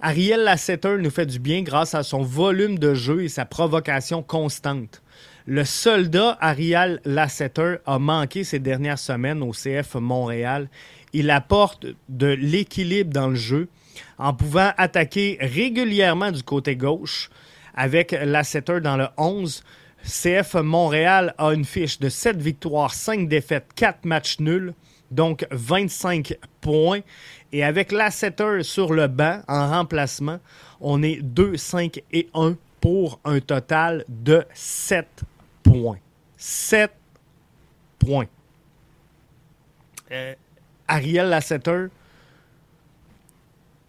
[0.00, 4.22] Ariel Lasseter nous fait du bien grâce à son volume de jeu et sa provocation
[4.22, 5.02] constante.
[5.44, 10.68] Le soldat Ariel Lasseter a manqué ces dernières semaines au CF Montréal.
[11.12, 13.68] Il apporte de l'équilibre dans le jeu
[14.18, 17.30] en pouvant attaquer régulièrement du côté gauche
[17.74, 19.62] avec Lasseter dans le 11.
[20.02, 24.74] CF Montréal a une fiche de 7 victoires, 5 défaites, 4 matchs nuls,
[25.10, 27.00] donc 25 points.
[27.52, 30.38] Et avec l'assetter sur le banc en remplacement,
[30.80, 35.06] on est 2, 5 et 1 pour un total de 7
[35.62, 35.98] points.
[36.36, 36.92] 7
[37.98, 38.26] points.
[40.10, 40.34] Euh,
[40.86, 41.86] Ariel Lasseter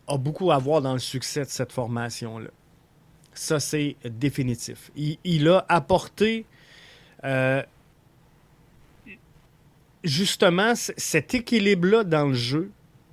[0.10, 2.50] a beaucoup à voir dans le succès de cette formation-là.
[3.34, 4.92] Ça, c'est définitif.
[4.96, 6.46] Il, a apporté
[7.24, 7.64] euh,
[10.04, 12.72] justement cet équilibre-là dans le jeu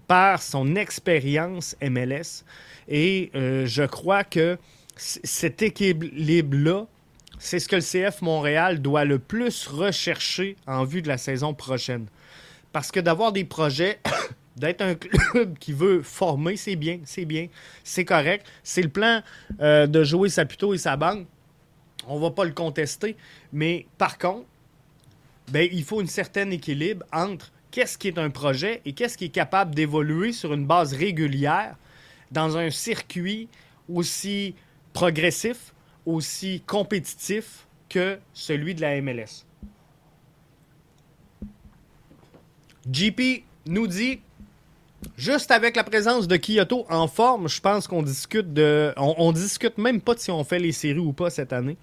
[0.09, 2.45] par son expérience MLS.
[2.89, 4.59] Et euh, je crois que
[4.97, 6.87] cet équilibre-là,
[7.39, 11.55] c'est ce que le CF Montréal doit le plus rechercher en vue de la saison
[11.55, 12.07] prochaine.
[12.73, 14.01] Parce que d'avoir des projets,
[14.57, 17.49] d'être un club qui veut former, c'est bien, c'est bien,
[17.85, 18.47] c'est correct.
[18.63, 19.23] C'est le plan
[19.61, 21.27] euh, de jouer Saputo et sa banque.
[22.07, 23.17] On va pas le contester.
[23.53, 24.47] Mais par contre,
[25.51, 29.27] ben, il faut un certain équilibre entre qu'est-ce qui est un projet et qu'est-ce qui
[29.27, 31.77] est capable d'évoluer sur une base régulière
[32.31, 33.49] dans un circuit
[33.93, 34.55] aussi
[34.93, 39.45] progressif, aussi compétitif que celui de la MLS.
[42.91, 44.21] JP nous dit
[45.17, 48.93] Juste avec la présence de Kyoto en forme, je pense qu'on discute de.
[48.97, 51.77] On, discute même pas de si on fait les séries ou pas cette année.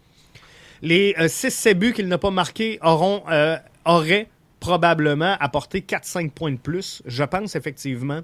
[0.81, 4.27] Les 6 euh, buts qu'il n'a pas marqués auront, euh, auraient
[4.59, 7.01] probablement apporter 4-5 points de plus.
[7.05, 8.21] Je pense effectivement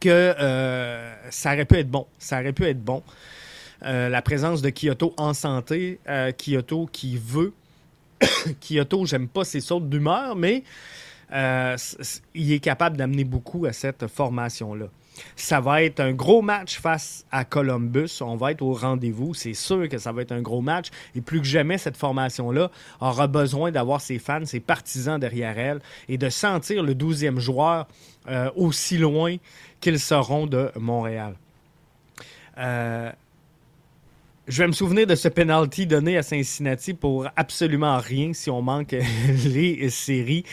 [0.00, 2.06] que euh, ça aurait pu être bon.
[2.18, 3.02] Ça aurait pu être bon.
[3.82, 6.00] Euh, la présence de Kyoto en santé,
[6.38, 7.52] Kyoto qui veut.
[8.60, 10.64] Kyoto, j'aime pas ses sautes d'humeur, mais
[11.34, 14.86] il est capable d'amener beaucoup à cette formation-là.
[15.36, 18.20] Ça va être un gros match face à Columbus.
[18.20, 19.34] On va être au rendez-vous.
[19.34, 20.88] C'est sûr que ça va être un gros match.
[21.14, 22.70] Et plus que jamais, cette formation-là
[23.00, 27.86] aura besoin d'avoir ses fans, ses partisans derrière elle et de sentir le 12e joueur
[28.28, 29.36] euh, aussi loin
[29.80, 31.36] qu'ils seront de Montréal.
[32.58, 33.10] Euh,
[34.46, 38.62] je vais me souvenir de ce penalty donné à Cincinnati pour absolument rien si on
[38.62, 38.94] manque
[39.44, 40.44] les séries.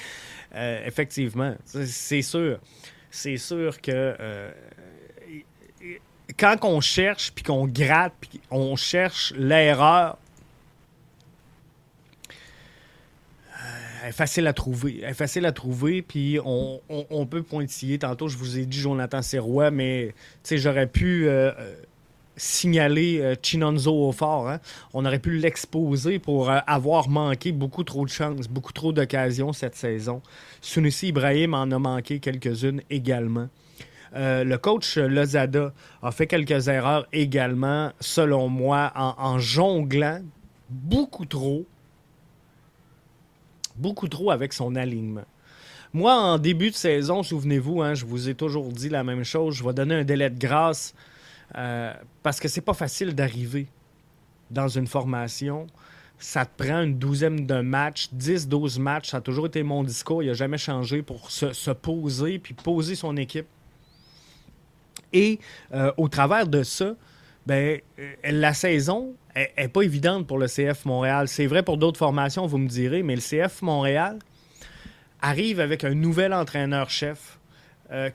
[0.56, 2.60] Euh, effectivement, c'est sûr.
[3.10, 4.52] C'est sûr que euh,
[6.38, 10.18] quand on cherche, puis qu'on gratte, puis on cherche l'erreur,
[14.04, 15.02] elle est facile à trouver.
[15.04, 18.00] Est facile à trouver, puis on, peut pointiller.
[18.00, 20.16] Tantôt, je vous ai dit Jonathan Serrois, mais
[20.50, 21.30] j'aurais pu
[22.36, 24.50] signaler euh, Chinonzo au fort.
[24.50, 24.60] Hein.
[24.94, 29.54] On aurait pu l'exposer pour euh, avoir manqué beaucoup trop de chances, beaucoup trop d'occasions
[29.54, 30.22] cette saison.
[30.62, 33.48] Sunusi Ibrahim en a manqué quelques-unes également.
[34.14, 40.22] Euh, le coach Lozada a fait quelques erreurs également, selon moi, en, jonglant
[40.70, 41.66] beaucoup trop,
[43.78, 45.24] beaucoup trop avec son alignement.
[45.94, 49.56] Moi, en début de saison, souvenez-vous, hein, je vous ai toujours dit la même chose,
[49.56, 50.94] je vais donner un délai de grâce
[51.58, 53.68] euh, parce que c'est pas facile d'arriver
[54.50, 55.68] dans une formation.
[56.18, 59.10] Ça te prend une douzaine de matchs, 10-12 matchs.
[59.10, 60.24] Ça a toujours été mon discours.
[60.24, 63.48] Il n'a jamais changé pour se, poser puis poser son équipe.
[65.14, 65.40] Et
[65.74, 66.96] euh, au travers de ça,
[67.46, 71.28] ben, euh, la saison n'est pas évidente pour le CF Montréal.
[71.28, 74.20] C'est vrai pour d'autres formations, vous me direz, mais le CF Montréal
[75.22, 77.40] arrive avec un nouvel entraîneur-chef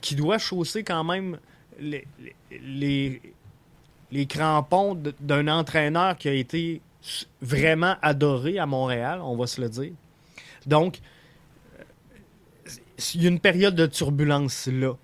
[0.01, 1.39] qui doit chausser quand même
[1.79, 3.21] les,
[4.29, 6.81] crampons d'un entraîneur qui a été
[7.41, 9.93] vraiment adoré à Montréal, on va se le dire.
[10.67, 10.99] Donc,
[13.15, 14.95] il y a une période de turbulence là.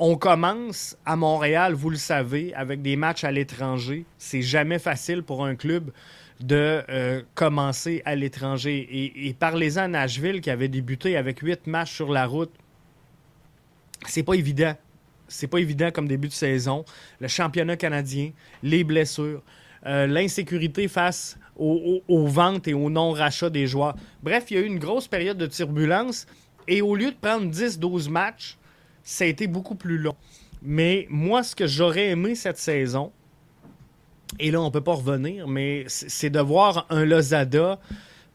[0.00, 4.04] On commence à Montréal, vous le savez, avec des matchs à l'étranger.
[4.16, 5.90] C'est jamais facile pour un club
[6.38, 8.78] de euh, commencer à l'étranger.
[8.78, 12.52] Et, et parlez-en à Nashville qui avait débuté avec huit matchs sur la route.
[14.06, 14.76] C'est pas évident
[15.28, 16.84] c'est pas évident comme début de saison.
[17.20, 19.42] Le championnat canadien, les blessures,
[19.86, 23.96] euh, l'insécurité face aux, ventes et au non-rachat des joueurs.
[24.22, 26.26] Bref, il y a eu une grosse période de turbulence
[26.68, 28.56] et au lieu de prendre 10-12 matchs,
[29.02, 30.16] ça a été beaucoup plus long.
[30.62, 33.12] Mais moi, ce que j'aurais aimé cette saison,
[34.38, 37.80] et là, on ne peut pas revenir, mais c'est de voir un Lozada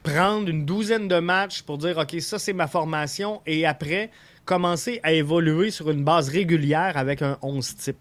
[0.01, 4.11] prendre une douzaine de matchs pour dire, OK, ça, c'est ma formation, et après,
[4.45, 7.97] commencer à évoluer sur une base régulière avec un 11 type.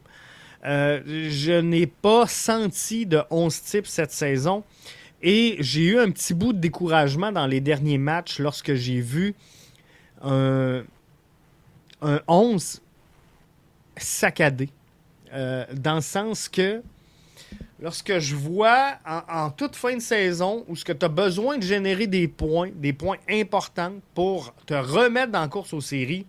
[0.64, 4.62] Euh, je n'ai pas senti de 11 type cette saison
[5.22, 9.35] et j'ai eu un petit bout de découragement dans les derniers matchs lorsque j'ai vu
[10.22, 10.83] un,
[12.28, 12.81] 11
[13.96, 14.68] saccadé.
[15.33, 16.83] Euh, dans le sens que
[17.81, 21.62] lorsque je vois en, toute fin de saison où ce que tu as besoin de
[21.62, 26.26] générer des points, des points importants pour te remettre dans course aux séries,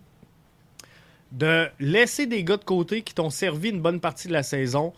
[1.34, 4.92] de laisser des gars de côté qui t'ont servi une bonne partie de la saison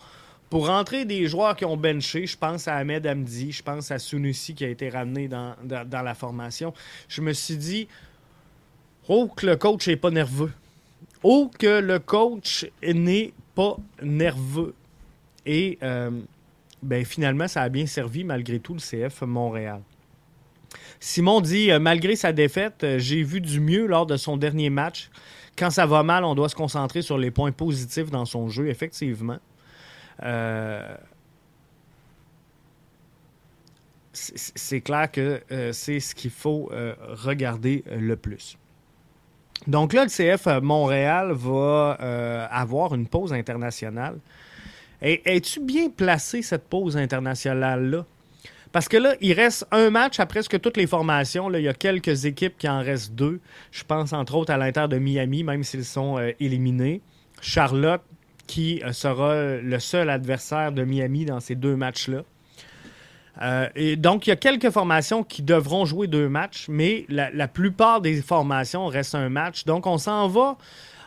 [0.49, 2.25] pour rentrer des joueurs qui ont benché.
[2.27, 6.13] Je pense à Ahmed Hamdi, je pense à Sunusi qui a été ramené dans, la
[6.13, 6.73] formation.
[7.09, 7.87] Je me suis dit,
[9.09, 10.53] oh que le coach n'est pas nerveux.
[11.23, 14.75] Oh que le coach n'est pas nerveux.
[15.45, 16.11] Et euh,
[16.83, 19.81] ben, finalement, ça a bien servi malgré tout le CF Montréal.
[20.99, 24.69] Simon dit, euh, malgré sa défaite, euh, j'ai vu du mieux lors de son dernier
[24.69, 25.09] match
[25.57, 28.69] quand ça va mal, on doit se concentrer sur les points positifs dans son jeu,
[28.69, 29.39] effectivement.
[30.23, 30.95] Euh,
[34.13, 38.57] c'est clair que euh, c'est ce qu'il faut euh, regarder le plus.
[39.67, 41.91] Donc là, le CF Montréal va
[42.51, 44.19] avoir une pause internationale.
[45.01, 48.05] Es-tu bien placé, cette pause internationale-là?
[48.71, 51.49] Parce que là, il reste un match à presque toutes les formations.
[51.49, 53.39] Là, il y a quelques équipes qui en restent deux.
[53.71, 57.01] Je pense entre autres à l'Inter de Miami, même s'ils sont euh, éliminés.
[57.41, 58.01] Charlotte,
[58.45, 62.23] qui euh, sera le seul adversaire de Miami dans ces deux matchs-là.
[63.41, 67.47] Euh, et donc, il y a quelques formations qui devront jouer deux matchs, mais la
[67.47, 69.65] plupart des formations restent un match.
[69.65, 70.57] Donc, on s'en va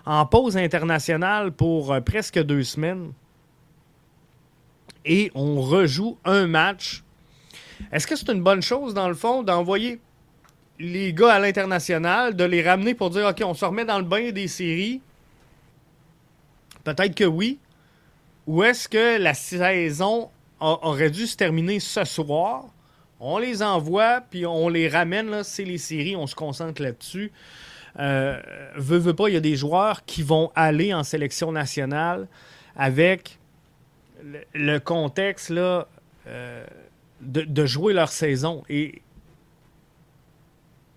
[0.06, 3.12] en pause internationale pour presque deux semaines.
[5.04, 7.02] Et on rejoue un match
[7.92, 10.00] est-ce que c'est une bonne chose, dans le fond, d'envoyer
[10.78, 14.04] les gars à l'international, de les ramener pour dire OK, on se remet dans le
[14.04, 15.00] bain des séries?
[16.84, 17.58] Peut-être que oui.
[18.46, 22.64] Ou est-ce que la saison aurait dû se terminer ce soir?
[23.20, 27.30] On les envoie, puis on les ramène, c'est les séries, on se concentre là-dessus.
[27.98, 28.40] euh,
[28.76, 32.28] veut, pas, il y a des joueurs qui vont aller en sélection nationale
[32.76, 33.38] avec
[34.54, 35.86] le, contexte là,
[36.26, 36.64] euh,
[37.20, 38.62] de, jouer leur saison.
[38.68, 39.02] Et,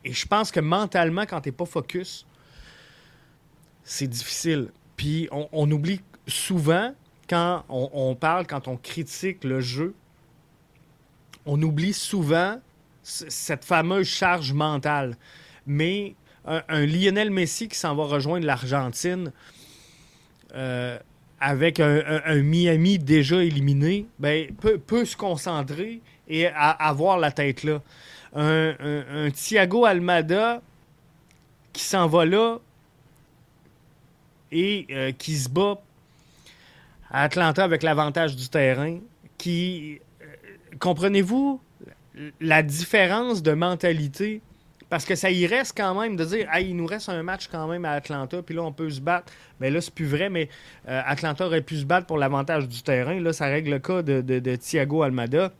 [0.05, 2.25] je pense que mentalement, quand tu n'es pas focus,
[3.83, 4.69] c'est difficile.
[4.97, 6.93] Puis on, oublie souvent,
[7.29, 9.93] quand on, parle, quand on critique le jeu,
[11.45, 12.59] on oublie souvent
[13.01, 15.17] cette fameuse charge mentale.
[15.65, 19.31] Mais un, Lionel Messi qui s'en va rejoindre l'Argentine
[20.55, 20.97] euh,
[21.39, 27.81] avec un, Miami déjà éliminé, ben, peut, se concentrer et avoir la tête là.
[28.35, 30.61] Un, Thiago Almada
[31.71, 32.57] qui s'en va là
[34.51, 35.81] et euh, qui se bat
[37.09, 38.99] à Atlanta avec l'avantage du terrain,
[39.37, 40.25] qui, euh,
[40.79, 41.61] comprenez-vous
[42.39, 44.41] la différence de mentalité?
[44.89, 47.67] Parce que ça y reste quand même de dire, il nous reste un match quand
[47.67, 49.31] même à Atlanta, puis là, on peut se battre.
[49.59, 50.49] Mais là, c'est plus vrai, mais
[50.87, 53.19] euh, Atlanta aurait pu se battre pour l'avantage du terrain.
[53.19, 55.51] Là, ça règle le cas de, Thiago Almada.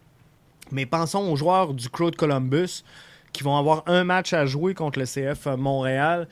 [0.74, 2.84] Mais pensons aux joueurs du Crew de Columbus
[3.32, 6.28] qui vont avoir un match à jouer contre le CF Montréal.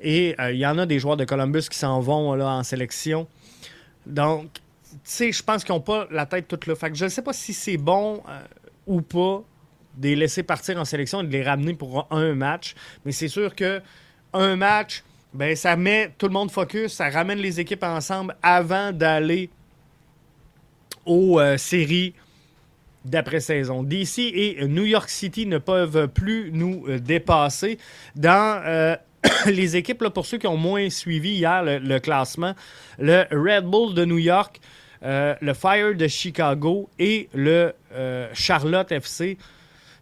[0.00, 2.62] Et euh, il y en a des joueurs de Columbus qui s'en vont là, en
[2.62, 3.26] sélection.
[4.06, 4.60] Donc, tu
[5.02, 6.74] sais, je pense qu'ils n'ont pas la tête toute là.
[6.76, 8.40] Fait je ne sais pas si c'est bon euh,
[8.86, 9.42] ou pas
[9.96, 12.74] de les laisser partir en sélection et de les ramener pour un match.
[13.04, 13.80] Mais c'est sûr que
[14.32, 18.92] un match, ben, ça met tout le monde focus, ça ramène les équipes ensemble avant
[18.92, 19.50] d'aller
[21.06, 22.14] aux euh, séries
[23.04, 23.82] d'après-saison.
[23.82, 27.78] DC et New York City ne peuvent plus nous euh, dépasser.
[28.16, 28.96] Dans euh,
[29.46, 32.54] les équipes, pour ceux qui ont moins suivi hier le, classement,
[32.98, 34.60] le Red Bull de New York,
[35.02, 37.74] le Fire de Chicago et le
[38.32, 39.36] Charlotte FC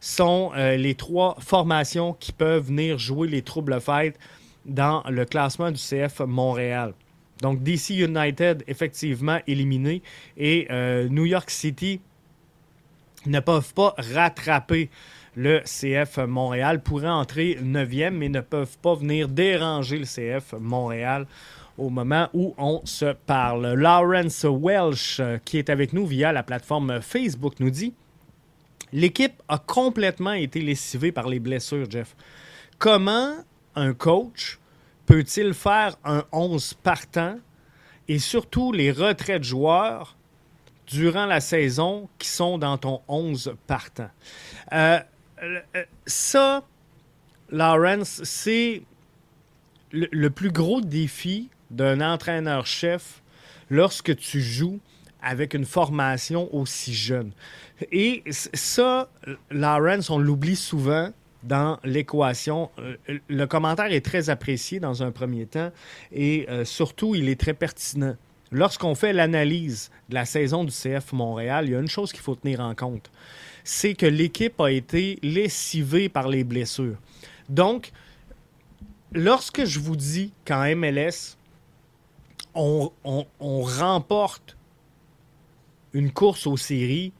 [0.02, 4.18] sont euh, les trois formations qui peuvent venir jouer les troubles fêtes
[4.66, 6.92] dans le classement du CF Montréal.
[7.40, 10.02] Donc DC United, effectivement, éliminé.
[10.36, 12.00] Et euh, New York City
[13.26, 14.90] ne peuvent pas rattraper
[15.36, 16.82] le CF Montréal.
[16.82, 21.26] Pourraient entrer 9e, mais ne peuvent pas venir déranger le CF Montréal
[21.78, 23.74] au moment où on se parle.
[23.74, 27.94] Lawrence Welsh, euh, qui est avec nous via la plateforme Facebook, nous dit
[28.92, 32.14] L'équipe a complètement été lessivée par les blessures, Jeff.
[32.78, 33.32] Comment
[33.74, 34.58] un coach
[35.06, 37.38] peut-il faire un 11 partant?
[38.08, 40.16] Et surtout les retraits de joueurs
[40.86, 44.10] durant la saison qui sont dans ton 11 partant?
[44.72, 45.00] Euh,
[46.06, 46.64] ça,
[47.50, 48.82] Lawrence, c'est
[49.92, 53.22] le, plus gros défi d'un entraîneur-chef
[53.70, 54.80] lorsque tu joues
[55.22, 57.32] avec une formation aussi jeune.
[57.92, 59.08] Et ça,
[59.50, 61.10] Lawrence, on l'oublie souvent
[61.42, 62.70] dans l'équation.
[62.78, 62.96] Euh,
[63.28, 65.70] le commentaire est très apprécié dans un premier temps
[66.12, 68.16] et euh, surtout, il est très pertinent.
[68.52, 72.20] Lorsqu'on fait l'analyse de la saison du CF Montréal, il y a une chose qu'il
[72.20, 73.10] faut tenir en compte.
[73.64, 76.98] C'est que l'équipe a été lessivée par les blessures.
[77.48, 77.92] Donc,
[79.12, 81.36] lorsque je vous dis qu'en MLS,
[82.54, 82.90] on
[83.40, 84.56] remporte
[85.94, 87.12] une course aux séries,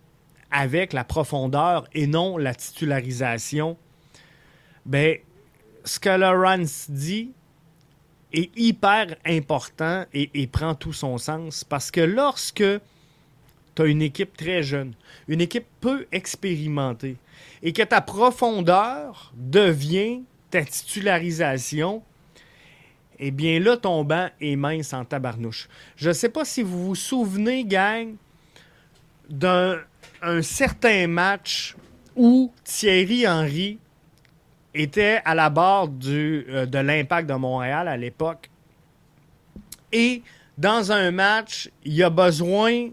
[0.53, 3.77] avec la profondeur et non la titularisation,
[4.85, 5.17] ben,
[5.85, 7.33] ce que Lawrence dit
[8.33, 12.65] est hyper important et, prend tout son sens parce que lorsque
[13.75, 14.95] tu as une équipe très jeune,
[15.29, 17.17] une équipe peu expérimentée,
[17.63, 22.03] et que ta profondeur devient ta titularisation,
[23.19, 25.69] eh bien là, ton banc est mince en tabarnouche.
[25.97, 28.15] Je ne sais pas si vous vous souvenez, gang,
[29.31, 29.79] d'un
[30.23, 31.75] un certain match
[32.15, 33.79] où Thierry Henry
[34.75, 38.51] était à la barre euh, de l'impact de Montréal à l'époque.
[39.93, 40.23] Et
[40.57, 42.89] dans un match, il a besoin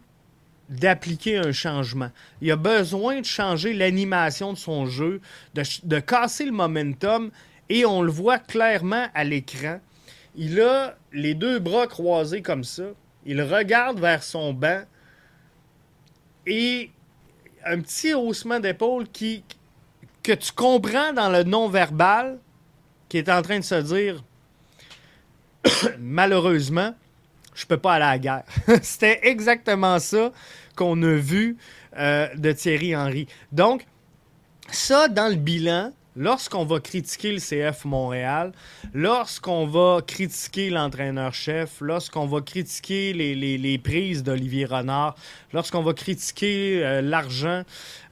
[0.70, 2.12] d'appliquer un changement.
[2.42, 5.22] Il a besoin de changer l'animation de son jeu,
[5.56, 7.32] de, de, casser le momentum,
[7.70, 9.80] et on le voit clairement à l'écran.
[10.36, 12.84] Il a les deux bras croisés comme ça.
[13.26, 14.84] Il regarde vers son banc
[16.46, 16.92] et
[17.66, 19.44] un petit haussement d'épaule qui
[20.24, 22.40] que tu comprends dans le non-verbal
[23.08, 24.24] qui est en train de se dire
[26.00, 26.94] malheureusement,
[27.56, 28.44] je peux pas aller à la guerre.
[28.82, 30.32] C'était exactement ça
[30.76, 31.58] qu'on a vu
[31.98, 33.28] euh, de Thierry Henry.
[33.52, 33.86] Donc,
[34.72, 38.52] ça, dans le bilan, lorsqu'on va critiquer le CF Montréal,
[38.94, 45.16] lorsqu'on va critiquer l'entraîneur-chef, lorsqu'on va critiquer les, prises d'Olivier Renard,
[45.54, 47.64] lorsqu'on va critiquer euh, l'argent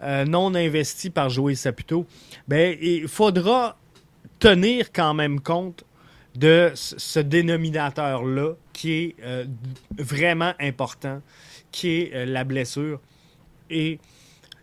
[0.02, 2.06] euh, non investi par Joey Saputo,
[2.48, 3.78] ben, il faudra
[4.39, 5.84] tenir quand même compte
[6.36, 9.45] de ce dénominateur-là qui est euh,
[9.98, 11.22] vraiment important,
[11.72, 13.00] qui est la blessure.
[13.70, 14.00] Et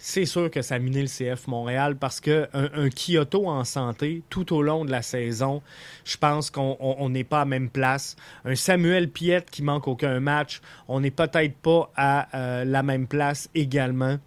[0.06, 4.22] c'est sûr que ça a miné le CF Montréal parce qu'un un Kyoto en santé
[4.28, 5.62] tout au long de la saison,
[6.04, 8.14] je pense qu'on n'est pas à même place.
[8.44, 13.06] Un Samuel Piette qui manque aucun match, on n'est peut-être pas à euh, la même
[13.06, 14.18] place également.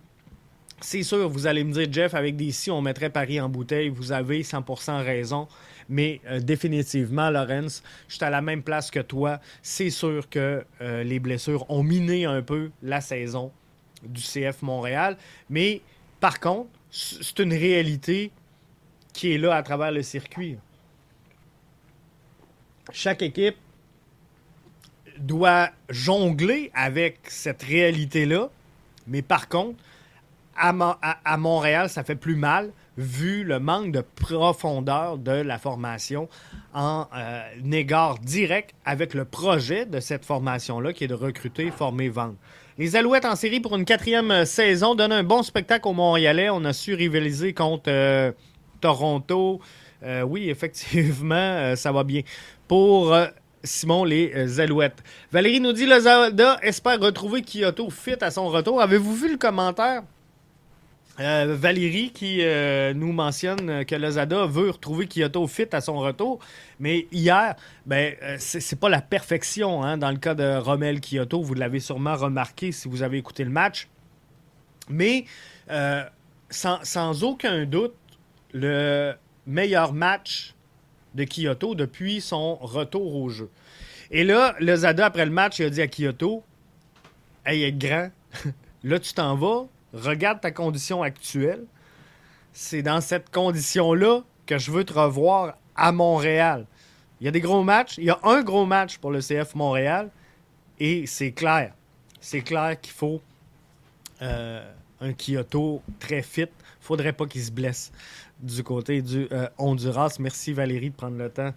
[0.81, 3.89] C'est sûr, vous allez me dire, Jeff, avec des si, on mettrait Paris en bouteille.
[3.89, 5.47] Vous avez 100% raison.
[5.89, 9.39] Mais euh, définitivement, Lorenz, je suis à la même place que toi.
[9.61, 13.51] C'est sûr que euh, les blessures ont miné un peu la saison
[14.07, 15.17] du CF Montréal.
[15.49, 15.81] Mais
[16.19, 18.31] par contre, c'est une réalité
[19.13, 20.57] qui est là à travers le circuit.
[22.91, 23.57] Chaque équipe
[25.19, 28.49] doit jongler avec cette réalité-là.
[29.07, 29.79] Mais par contre,
[30.55, 36.27] à, Montréal, ça fait plus mal vu le manque de profondeur de la formation
[36.73, 37.41] en euh,
[37.71, 42.35] égard direct avec le projet de cette formation-là qui est de recruter, former, vendre.
[42.77, 46.51] Les Alouettes en série pour une quatrième euh, saison donnent un bon spectacle aux Montréalais.
[46.51, 48.31] On a su rivaliser contre euh,
[48.81, 49.59] Toronto.
[50.25, 52.21] oui, effectivement, ça va bien.
[52.67, 53.15] Pour
[53.63, 55.03] Simon, les Alouettes.
[55.31, 58.79] Valérie nous dit Lozada espère retrouver Kyoto fit à son retour.
[58.79, 60.03] Avez-vous vu le commentaire?
[61.19, 66.39] Euh, Valérie qui euh, nous mentionne que Lozada veut retrouver Kyoto fit à son retour.
[66.79, 67.55] Mais hier,
[67.87, 71.41] ben, euh, c'est pas la perfection hein, dans le cas de Romel Kyoto.
[71.41, 73.87] Vous l'avez sûrement remarqué si vous avez écouté le match.
[74.89, 75.25] Mais
[76.49, 77.95] sans, sans, aucun doute,
[78.53, 79.13] le
[79.45, 80.53] meilleur match
[81.15, 83.49] de Kyoto depuis son retour au jeu.
[84.11, 86.43] Et là, Lozada, après le match, il a dit à Kyoto
[87.45, 88.11] Hey, est grand,
[88.83, 91.65] là, tu t'en vas regarde ta condition actuelle.
[92.53, 96.65] C'est dans cette condition-là que je veux te revoir à Montréal.
[97.19, 97.97] Il y a des gros matchs.
[97.97, 100.09] Il y a un gros match pour le CF Montréal.
[100.79, 101.73] Et c'est clair.
[102.19, 103.21] C'est clair qu'il faut
[104.21, 104.71] euh,
[105.01, 106.47] un Kyoto très fit.
[106.79, 107.91] faudrait pas qu'il se blesse
[108.39, 110.17] du côté du euh, Honduras.
[110.19, 111.53] Merci Valérie de prendre le temps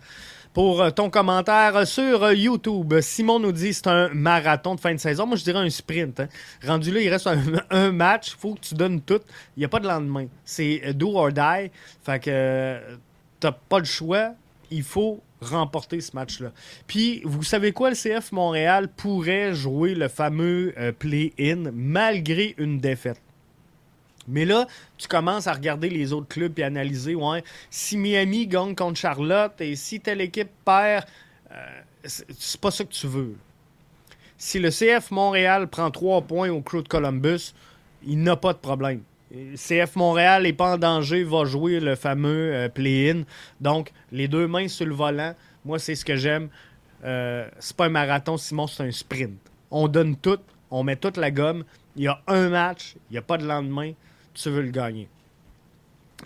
[0.52, 3.00] pour euh, ton commentaire sur euh, YouTube.
[3.00, 5.26] Simon nous dit c'est un marathon de fin de saison.
[5.26, 6.20] Moi, je dirais un sprint.
[6.20, 6.28] Hein.
[6.66, 7.28] Rendu là, il reste
[7.70, 8.32] un, match.
[8.32, 9.20] Il faut que tu donnes tout.
[9.56, 10.26] Il n'y a pas de lendemain.
[10.44, 11.70] C'est euh, do or die.
[12.02, 12.78] Fait que
[13.38, 14.34] t'as pas le choix.
[14.70, 16.52] Il faut remporter ce match-là.
[16.86, 23.20] Puis, vous savez quoi, le CF Montréal pourrait jouer le fameux play-in malgré une défaite.
[24.28, 24.66] Mais là,
[24.98, 29.60] tu commences à regarder les autres clubs et analyser, ouais, si Miami gagne contre Charlotte
[29.60, 31.04] et si telle équipe perd,
[31.52, 31.56] euh,
[32.04, 33.34] c'est pas ça que tu veux.
[34.36, 37.54] Si le CF Montréal prend trois points au Crew de Columbus,
[38.06, 39.02] il n'a pas de problème.
[39.54, 43.22] CF Montréal n'est pas en danger, va jouer le fameux euh, play-in.
[43.60, 46.48] Donc, les deux mains sur le volant, moi, c'est ce que j'aime.
[47.04, 49.38] Euh, c'est pas un marathon, Simon, c'est un sprint.
[49.70, 50.40] On donne tout,
[50.70, 51.64] on met toute la gomme.
[51.96, 53.92] Il y a un match, il n'y a pas de lendemain
[54.42, 55.08] tu veux le gagner.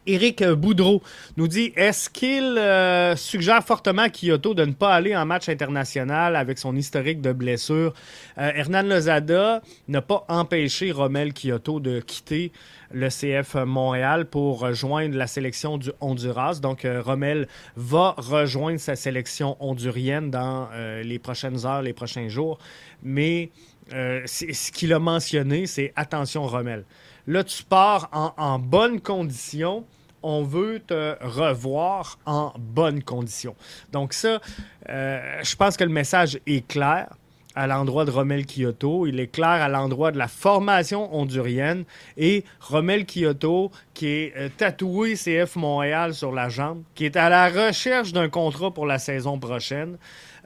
[0.06, 1.02] Éric Boudreau
[1.36, 5.48] nous dit Est-ce qu'il euh, suggère fortement à Kyoto de ne pas aller en match
[5.48, 7.94] international avec son historique de blessure?
[8.38, 12.52] Euh, Hernan Lozada n'a pas empêché Romel Kyoto de quitter
[12.92, 16.60] le CF Montréal pour rejoindre la sélection du Honduras.
[16.60, 20.68] Donc, euh, Romel va rejoindre sa sélection hondurienne dans
[21.02, 22.58] les prochaines heures, les prochains jours.
[23.02, 23.50] Mais
[23.90, 26.84] ce qu'il a mentionné, c'est attention, Romel.
[27.26, 29.84] Là, tu pars en, bonne condition
[30.26, 33.54] on veut te revoir en bonne condition.
[33.92, 34.40] Donc ça,
[34.88, 37.14] euh, je pense que le message est clair
[37.54, 39.06] à l'endroit de Romel Kyoto.
[39.06, 41.84] Il est clair à l'endroit de la formation hondurienne.
[42.16, 47.28] Et Romel Kyoto, qui est euh, tatoué CF Montréal sur la jambe, qui est à
[47.28, 49.96] la recherche d'un contrat pour la saison prochaine,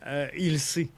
[0.07, 0.89] euh, il sait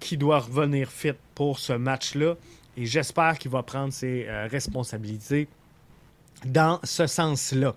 [0.00, 2.34] qu'il doit revenir fit pour ce match-là.
[2.78, 5.48] Et j'espère qu'il va prendre ses euh, responsabilités
[6.44, 7.74] dans ce sens-là.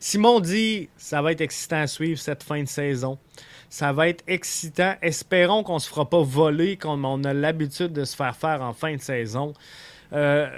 [0.00, 3.16] Simon dit ça va être excitant à suivre cette fin de saison.
[3.70, 4.96] Ça va être excitant.
[5.02, 8.60] Espérons qu'on ne se fera pas voler comme on a l'habitude de se faire faire
[8.60, 9.52] en fin de saison.
[10.12, 10.50] Euh,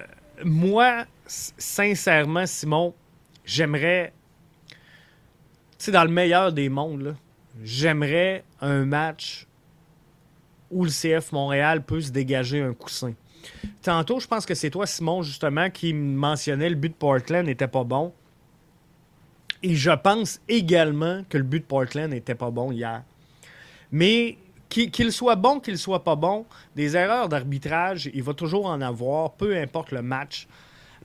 [0.42, 2.94] moi, sincèrement, Simon,
[3.44, 4.14] j'aimerais,
[4.70, 4.76] tu
[5.76, 7.14] sais, dans le meilleur des mondes,
[7.62, 9.46] j'aimerais un match
[10.70, 13.12] où le CF Montréal peut se dégager un coussin.
[13.82, 17.68] Tantôt, je pense que c'est toi, Simon, justement, qui mentionnait le but de Portland n'était
[17.68, 18.12] pas bon.
[19.62, 23.02] Et je pense également que le but de Portland n'était pas bon hier.
[23.92, 24.38] Mais
[24.68, 29.32] qu'il soit bon, qu'il soit pas bon, des erreurs d'arbitrage, il va toujours en avoir,
[29.32, 30.46] peu importe le match,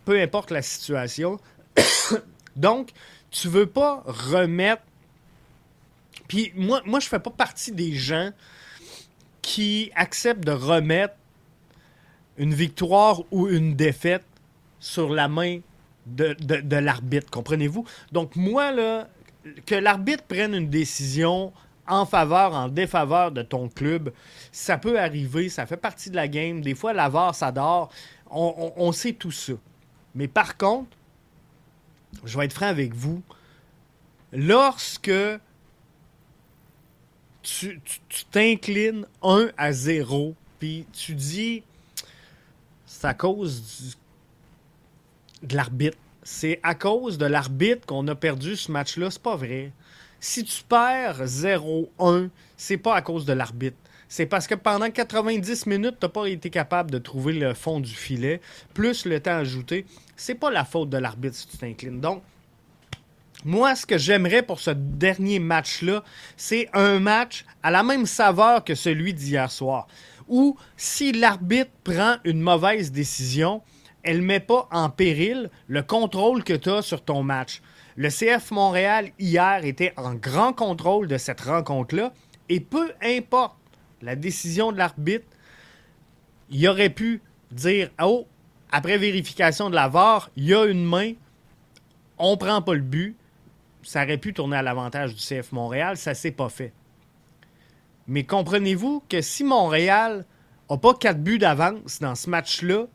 [0.06, 1.40] peu importe la situation.
[2.56, 2.92] Donc,
[3.30, 4.84] tu veux pas remettre
[6.28, 8.32] Puis moi, moi je fais pas partie des gens
[9.42, 11.16] qui acceptent de remettre
[12.38, 14.26] une victoire ou une défaite
[14.80, 15.60] sur la main
[16.06, 17.86] de, l'arbitre, comprenez-vous?
[18.12, 19.08] Donc moi, là,
[19.66, 21.54] que l'arbitre prenne une décision
[21.88, 24.12] en faveur, en défaveur de ton club,
[24.52, 26.62] ça peut arriver, ça fait partie de la game.
[26.62, 27.92] Des fois, la VAR, ça dort.
[28.30, 29.54] On, sait tout ça.
[30.16, 30.90] Mais par contre,
[32.24, 33.22] je vais être franc avec vous,
[34.32, 35.12] lorsque
[37.42, 37.82] tu
[38.32, 41.64] t'inclines 1 à 0, puis tu dis
[43.02, 43.98] c'est à cause
[45.42, 45.98] de l'arbitre.
[46.22, 49.10] C'est à cause de l'arbitre qu'on a perdu ce match-là.
[49.10, 49.72] C'est pas vrai.
[50.20, 53.78] Si tu perds 0-1, c'est pas à cause de l'arbitre.
[54.08, 57.80] C'est parce que pendant 90 minutes, tu n'as pas été capable de trouver le fond
[57.80, 58.40] du filet,
[58.76, 59.88] plus le temps ajouté.
[60.16, 62.02] C'est pas la faute de l'arbitre si tu t'inclines.
[62.02, 62.22] Donc,
[63.44, 66.04] moi, ce que j'aimerais pour ce dernier match-là,
[66.38, 69.88] c'est un match à la même saveur que celui d'hier soir.
[70.32, 73.62] Où, si l'arbitre prend une mauvaise décision,
[74.02, 77.62] elle ne met pas en péril le contrôle que tu as sur ton match.
[77.98, 82.14] Le CF Montréal, hier, était en grand contrôle de cette rencontre-là.
[82.48, 83.58] Et peu importe
[84.02, 85.26] la décision de l'arbitre,
[86.50, 87.22] il aurait pu
[87.52, 88.26] dire Oh,
[88.72, 91.12] après vérification de la VAR, il y a une main,
[92.18, 93.18] on prend pas le but.
[93.84, 96.72] Ça aurait pu tourner à l'avantage du CF Montréal, ça s'est pas fait.
[98.08, 100.26] Mais comprenez-vous que si Montréal
[100.70, 102.88] n'a pas quatre buts d'avance dans ce match-là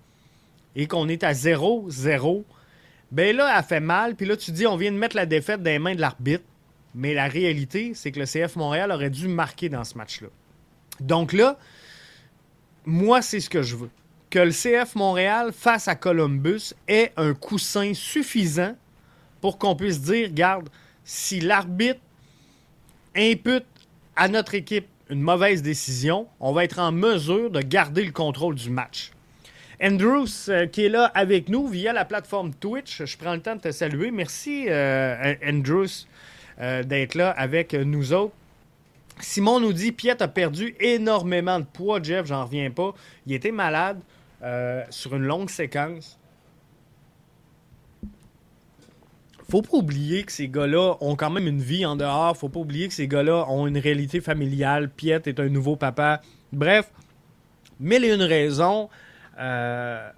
[0.75, 2.45] et qu'on est à 0-0,
[3.13, 4.17] ben là, elle fait mal.
[4.17, 6.45] Puis là, tu dis, on vient de mettre la défaite dans les mains de l'arbitre.
[6.95, 10.29] Mais la réalité, c'est que le CF Montréal aurait dû marquer dans ce match-là.
[11.01, 11.59] Donc là,
[12.85, 13.91] moi, c'est ce que je veux.
[14.31, 18.75] Que le CF Montréal, face à Columbus, ait un coussin suffisant
[19.41, 20.69] pour qu'on puisse dire, regarde,
[21.05, 22.01] si l'arbitre
[23.15, 23.67] impute
[24.17, 28.55] à notre équipe une mauvaise décision, on va être en mesure de garder le contrôle
[28.55, 29.13] du match.
[29.83, 33.05] Andrews, euh, qui est là avec nous via la plateforme Twitch.
[33.05, 34.11] Je prends le temps de te saluer.
[34.11, 36.07] Merci, euh, Andrews,
[36.61, 38.35] euh, d'être là avec nous autres.
[39.21, 42.95] Simon nous dit Piet a perdu énormément de poids, Jeff, j'en reviens pas.
[43.27, 43.99] Il était malade
[44.91, 46.19] sur une longue séquence.
[49.49, 52.37] Faut pas oublier que ces gars-là ont quand même une vie en dehors.
[52.37, 54.91] Faut pas oublier que ces gars-là ont une réalité familiale.
[54.91, 56.21] Piet est un nouveau papa.
[56.53, 56.91] Bref,
[57.79, 58.89] mille et une raisons
[59.39, 60.11] euh,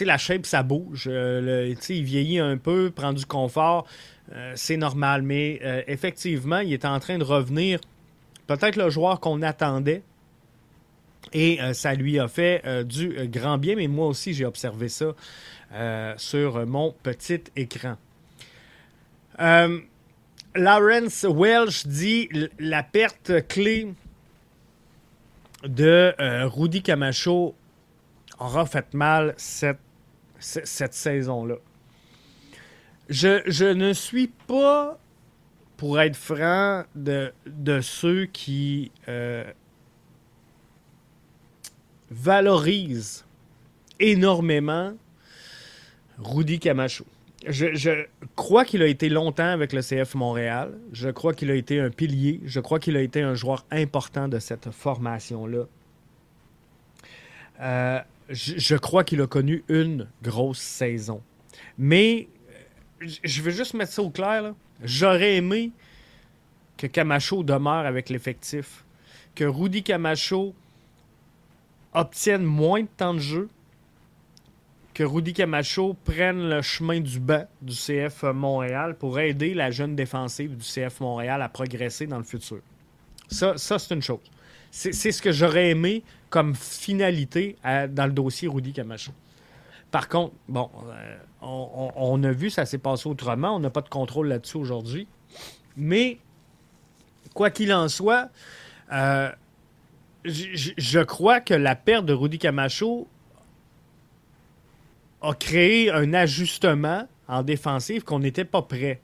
[0.00, 1.08] la shape, ça bouge.
[1.10, 3.86] Euh, il vieillit un peu, prend du confort.
[4.32, 5.22] Euh, c'est normal.
[5.22, 7.80] Mais effectivement, il est en train de revenir.
[8.46, 10.02] Peut-être le joueur qu'on attendait.
[11.32, 13.76] Et ça lui a fait du grand bien.
[13.76, 15.14] Mais moi aussi, j'ai observé ça
[16.16, 17.96] sur mon petit écran.
[19.38, 22.28] Lawrence Welsh dit
[22.58, 23.92] la perte clé
[25.64, 26.14] de
[26.46, 27.54] Rudy Camacho
[28.38, 29.78] aura fait mal cette,
[30.38, 31.56] cette saison-là.
[33.08, 34.98] Je, ne suis pas,
[35.76, 39.44] pour être franc, de, de ceux qui euh,
[42.10, 43.24] valorisent
[44.00, 44.94] énormément
[46.18, 47.04] Rudy Camacho.
[47.46, 50.78] Je, crois qu'il a été longtemps avec le CF Montréal.
[50.92, 52.40] Je crois qu'il a été un pilier.
[52.44, 55.64] Je crois qu'il a été un joueur important de cette formation-là.
[57.60, 61.22] Euh, je, crois qu'il a connu une grosse saison.
[61.76, 62.28] Mais
[63.02, 64.54] euh, je veux juste mettre ça au clair.
[64.82, 65.70] J'aurais aimé
[66.76, 68.84] que Camacho demeure avec l'effectif.
[69.34, 70.54] Que Rudy Camacho
[71.92, 73.48] obtienne moins de temps de jeu.
[74.94, 79.96] Que Rudy Camacho prenne le chemin du bas du CF Montréal pour aider la jeune
[79.96, 82.60] défensive du CF Montréal à progresser dans le futur.
[83.28, 84.20] Ça, ça c'est une chose.
[84.70, 89.12] C'est ce que j'aurais aimé comme finalité dans le dossier Rudy Camacho.
[89.94, 93.54] Par contre, bon, euh, on, a vu, ça s'est passé autrement.
[93.54, 95.06] On n'a pas de contrôle là-dessus aujourd'hui.
[95.76, 96.18] Mais,
[97.32, 98.30] quoi qu'il en soit,
[98.92, 99.30] euh,
[100.24, 103.06] je crois que la perte de Rudy Camacho
[105.24, 109.00] a créé un ajustement en défensive qu'on n'était pas prêt.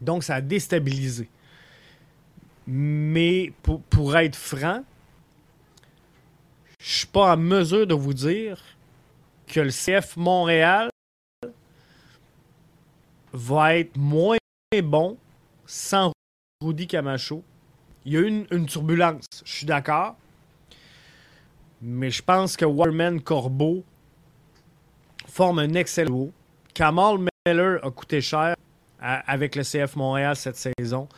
[0.00, 1.28] Donc, ça a déstabilisé.
[2.66, 3.52] Mais
[3.90, 4.82] pour, être franc,
[6.80, 8.62] je suis pas en mesure de vous dire
[9.46, 10.88] que le CF Montréal
[13.32, 14.38] va être moins
[14.82, 15.18] bon
[15.66, 16.12] sans
[16.62, 17.44] Rudy Camacho.
[18.06, 20.16] Il y a eu une, une turbulence, je suis d'accord.
[21.82, 23.84] Mais je pense que Warman Corbeau
[25.34, 26.28] forme un excellent
[26.74, 28.54] Kamal Miller a coûté cher
[29.00, 31.08] avec le CF Montréal cette saison.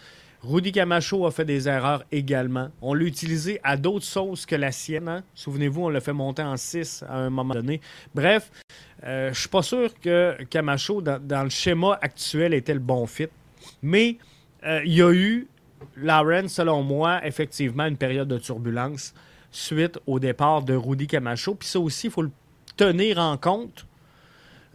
[0.43, 2.71] Rudy Camacho a fait des erreurs également.
[2.81, 5.09] On l'a utilisé à d'autres sauces que la sienne.
[5.09, 5.23] Hein?
[5.35, 7.83] Souvenez-vous, on l'a fait monter en 6 à un moment donné.
[8.15, 8.51] Bref,
[9.05, 13.29] euh, je suis pas sûr que Camacho, dans, le schéma actuel, était le bon fit.
[13.83, 14.17] Mais
[14.65, 15.47] euh, il y a eu,
[15.95, 19.13] Lauren, selon moi, effectivement, une période de turbulence
[19.51, 21.55] suite au départ de Rudy Camacho.
[21.55, 22.31] Puis ça aussi, il faut le
[22.79, 23.87] tenir en compte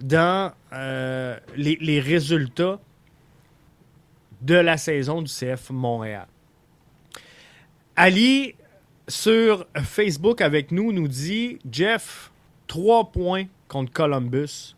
[0.04, 2.80] dans euh, les, résultats
[4.42, 6.28] de la saison du CF Montréal.
[7.96, 8.56] Ali,
[9.08, 12.32] sur Facebook avec nous, nous dit Jeff,
[12.68, 14.76] trois points contre Columbus,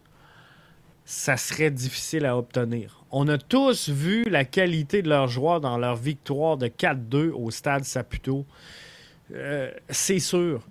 [1.06, 3.04] ça serait difficile à obtenir.
[3.12, 7.52] On a tous vu la qualité de leurs joueurs dans leur victoire de 4-2 au
[7.52, 8.46] stade Saputo.
[9.34, 10.62] Euh, c'est sûr.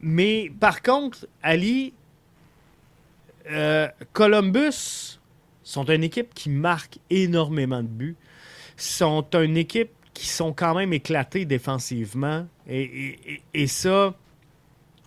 [0.00, 1.94] Mais par contre, Ali,
[3.50, 5.18] euh, Columbus
[5.62, 8.16] sont une équipe qui marque énormément de buts.
[8.76, 12.46] Sont une équipe qui sont quand même éclatées défensivement.
[12.68, 14.14] Et, et, ça,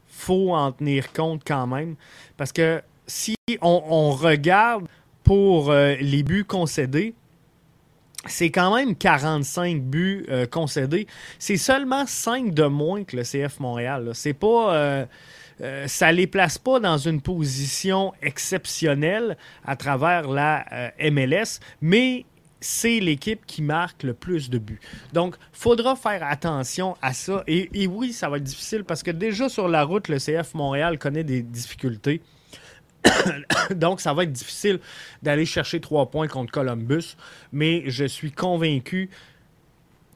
[0.08, 1.96] faut en tenir compte quand même.
[2.36, 4.86] Parce que si on, regarde
[5.24, 7.14] pour euh, les buts concédés,
[8.26, 11.08] c'est quand même 45 buts euh, concédés.
[11.40, 14.12] C'est seulement 5 de moins que le CF Montréal.
[14.14, 15.08] C'est pas.
[15.62, 22.26] Euh, ça les place pas dans une position exceptionnelle à travers la MLS, mais
[22.60, 24.80] c'est l'équipe qui marque le plus de buts.
[25.14, 27.43] Donc, faudra faire attention à ça.
[27.47, 30.97] et, oui, ça va être difficile parce que déjà sur la route, le CF Montréal
[30.97, 32.22] connaît des difficultés.
[33.72, 34.80] Donc, ça va être difficile
[35.22, 37.16] d'aller chercher trois points contre Columbus,
[37.51, 39.10] mais je suis convaincu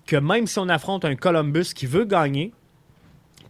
[0.05, 2.53] que même si on affronte un Columbus qui veut gagner,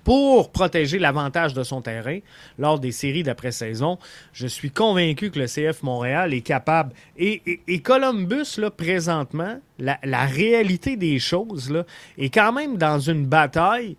[0.04, 2.20] pour protéger l'avantage de son terrain
[2.58, 3.98] lors des séries d'après-saison.
[4.34, 6.94] Je suis convaincu que le CF Montréal est capable.
[7.18, 7.42] Et,
[7.84, 11.86] Columbus, là, présentement, la, réalité des choses là,
[12.18, 13.96] est quand même dans une bataille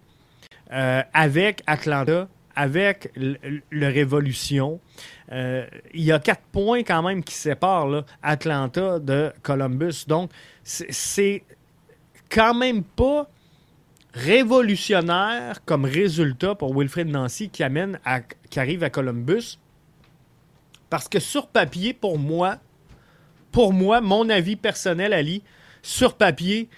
[0.72, 4.80] euh, avec Atlanta, avec le Révolution.
[5.32, 10.04] Euh, il y a quatre points quand même qui séparent Atlanta de Columbus.
[10.06, 10.30] Donc,
[10.62, 11.42] c'est
[12.28, 13.28] quand même pas
[14.14, 19.58] révolutionnaire comme résultat pour Wilfred Nancy qui, amène à, qui arrive à Columbus.
[20.90, 22.58] Parce que sur papier, pour moi,
[23.50, 25.42] pour moi, mon avis personnel, Ali,
[25.82, 26.68] sur papier,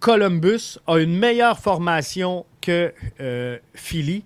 [0.00, 4.24] Columbus a une meilleure formation que euh, Philly.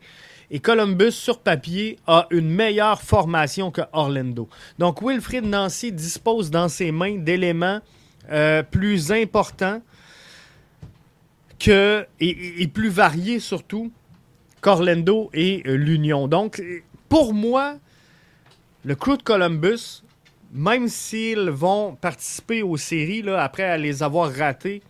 [0.50, 4.48] Et Columbus, sur papier, a une meilleure formation que Orlando.
[4.78, 7.80] Donc, Wilfrid Nancy dispose dans ses mains d'éléments
[8.30, 9.80] euh, plus importants
[11.58, 13.92] que, et, plus variés surtout
[14.60, 16.28] qu'Orlando et euh, l'Union.
[16.28, 16.62] Donc,
[17.08, 17.78] pour moi,
[18.84, 20.02] le crew de Columbus,
[20.52, 24.82] même s'ils vont participer aux séries là, après les avoir ratées,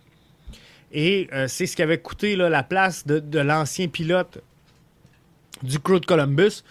[0.91, 4.39] et euh, c'est ce qui avait coûté la place de l'ancien pilote
[5.63, 6.63] du crew de Columbus,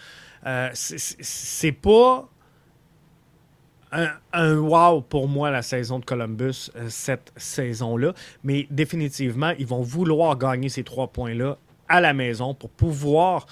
[0.45, 2.29] euh, c'est pas
[3.91, 8.13] un, wow pour moi la saison de Columbus euh, cette saison-là,
[8.43, 11.57] mais définitivement, ils vont vouloir gagner ces trois points-là
[11.87, 13.47] à la maison pour pouvoir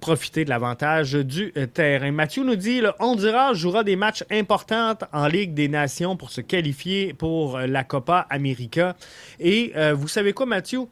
[0.00, 2.10] profiter de l'avantage du euh, terrain.
[2.10, 6.40] Mathieu nous dit le Honduras jouera des matchs importants en Ligue des Nations pour se
[6.40, 8.96] qualifier pour la Copa América.
[9.40, 10.86] Et vous savez quoi, Mathieu?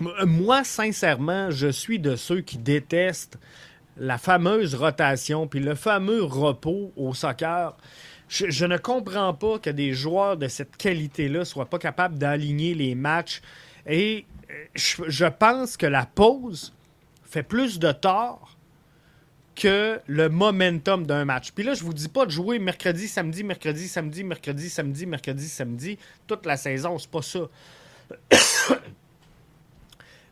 [0.00, 3.38] Moi, sincèrement, je suis de ceux qui détestent
[3.96, 7.76] la fameuse rotation puis le fameux repos au soccer.
[8.28, 12.94] Je, ne comprends pas que des joueurs de cette qualité-là soient pas capables d'aligner les
[12.94, 13.42] matchs.
[13.86, 16.72] Et euh, je, pense que la pause
[17.24, 18.56] fait plus de tort
[19.54, 21.52] que le momentum d'un match.
[21.52, 25.46] Puis là, je vous dis pas de jouer mercredi, samedi, mercredi, samedi, mercredi, samedi, mercredi,
[25.46, 27.40] samedi, toute la saison, c'est pas ça.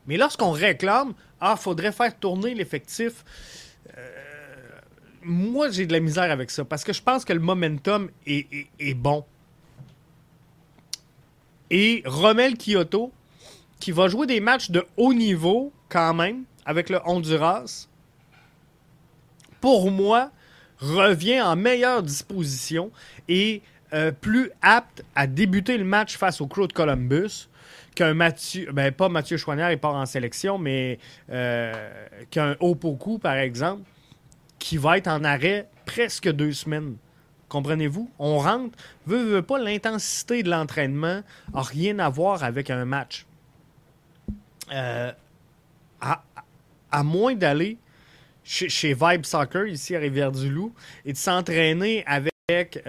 [0.06, 3.24] Mais lorsqu'on réclame, ah, faudrait faire tourner l'effectif,
[3.96, 4.20] euh,
[5.22, 8.94] moi, j'ai de la misère avec ça parce que je pense que le momentum est,
[8.94, 9.24] bon.
[11.70, 13.12] Et Romel Kyoto,
[13.78, 17.86] qui va jouer des matchs de haut niveau quand même avec le Honduras,
[19.60, 20.30] pour moi,
[20.78, 22.90] revient en meilleure disposition
[23.28, 23.60] et
[23.92, 27.49] euh, plus apte à débuter le match face au Crow de Columbus
[28.00, 30.98] qu'un Mathieu, ben pas Mathieu Chouanière, il part en sélection, mais
[31.28, 31.70] euh,
[32.30, 33.82] qu'un Opoku, par exemple,
[34.58, 36.96] qui va être en arrêt presque deux semaines.
[37.50, 38.10] Comprenez-vous?
[38.18, 41.20] On rentre, veut, veut pas, l'intensité de l'entraînement
[41.52, 43.26] n'a rien à voir avec un match.
[44.72, 45.12] Euh,
[46.00, 47.76] à, moins d'aller
[48.44, 50.72] chez, Vibe Soccer, ici à Rivière-du-Loup,
[51.04, 52.82] et de s'entraîner avec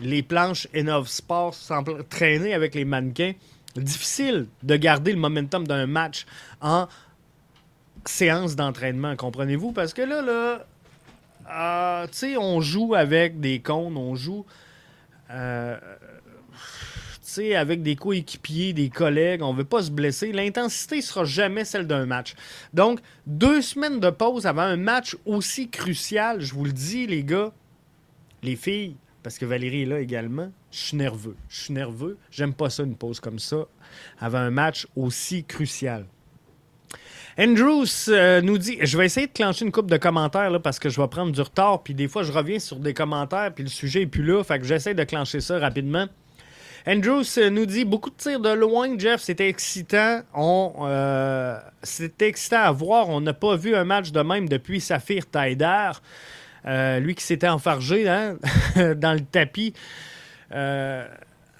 [0.00, 3.34] les planches Innov Sport s'entraîner avec les mannequins.
[3.80, 6.26] Difficile de garder le momentum d'un match
[6.60, 6.88] en
[8.06, 9.72] séance d'entraînement, comprenez-vous?
[9.72, 10.66] Parce que là, là,
[11.50, 14.44] euh, tu sais, on joue avec des cônes, on joue
[15.30, 15.76] euh,
[17.54, 20.32] avec des coéquipiers, des collègues, on veut pas se blesser.
[20.32, 22.34] L'intensité sera jamais celle d'un match.
[22.72, 27.24] Donc, deux semaines de pause avant un match aussi crucial, je vous le dis, les
[27.24, 27.52] gars,
[28.42, 28.96] les filles,
[29.26, 31.34] parce que Valérie est là également, je suis nerveux.
[31.48, 32.16] Je suis nerveux.
[32.30, 33.66] J'aime pas ça, une pause comme ça,
[34.20, 36.06] avant un match aussi crucial.
[37.36, 40.90] Andrews euh, nous dit Je vais essayer de clencher une coupe de commentaires parce que
[40.90, 41.82] je vais prendre du retard.
[41.82, 44.44] Puis des fois, je reviens sur des commentaires, puis le sujet est plus là.
[44.44, 46.06] Fait que j'essaie de clencher ça rapidement.
[46.86, 50.20] Andrews euh, nous dit beaucoup de tirs de loin, Jeff, c'était excitant.
[50.34, 53.08] On, euh, c'était excitant à voir.
[53.08, 55.90] On n'a pas vu un match de même depuis Saphir Taider.
[56.66, 58.36] Lui qui s'était enfargé hein,
[58.96, 59.74] dans le tapis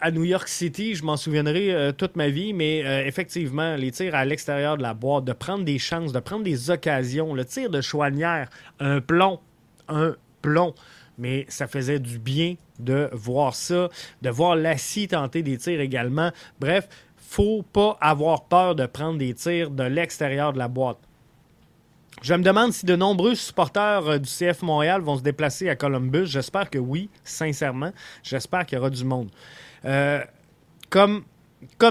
[0.00, 3.90] à New York City, je m'en souviendrai euh, toute ma vie, mais euh, effectivement, les
[3.90, 7.44] tirs à l'extérieur de la boîte, de prendre des chances, de prendre des occasions, le
[7.44, 8.48] tir de Chouanière,
[8.78, 9.40] un plomb,
[9.88, 10.74] un plomb.
[11.18, 13.88] Mais ça faisait du bien de voir ça,
[14.20, 16.30] de voir Lassie tenter des tirs également.
[16.60, 20.98] Bref, faut pas avoir peur de prendre des tirs de l'extérieur de la boîte.
[22.22, 25.76] Je me demande si de nombreux supporters euh, du CF Montréal vont se déplacer à
[25.76, 26.26] Columbus.
[26.26, 27.92] J'espère que oui, sincèrement.
[28.22, 29.28] J'espère qu'il y aura du monde.
[29.84, 30.20] Euh,
[30.88, 31.24] comme,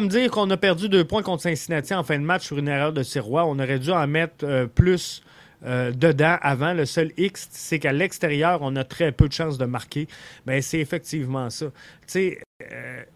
[0.07, 2.91] dire qu'on a perdu deux points contre Cincinnati en fin de match sur une erreur
[2.91, 5.21] de Sirois, on aurait dû en mettre euh, plus
[5.63, 6.73] dedans avant.
[6.73, 10.07] Le seul X, c'est qu'à l'extérieur, on a très peu de chances de marquer.
[10.45, 11.67] Ben, c'est effectivement ça.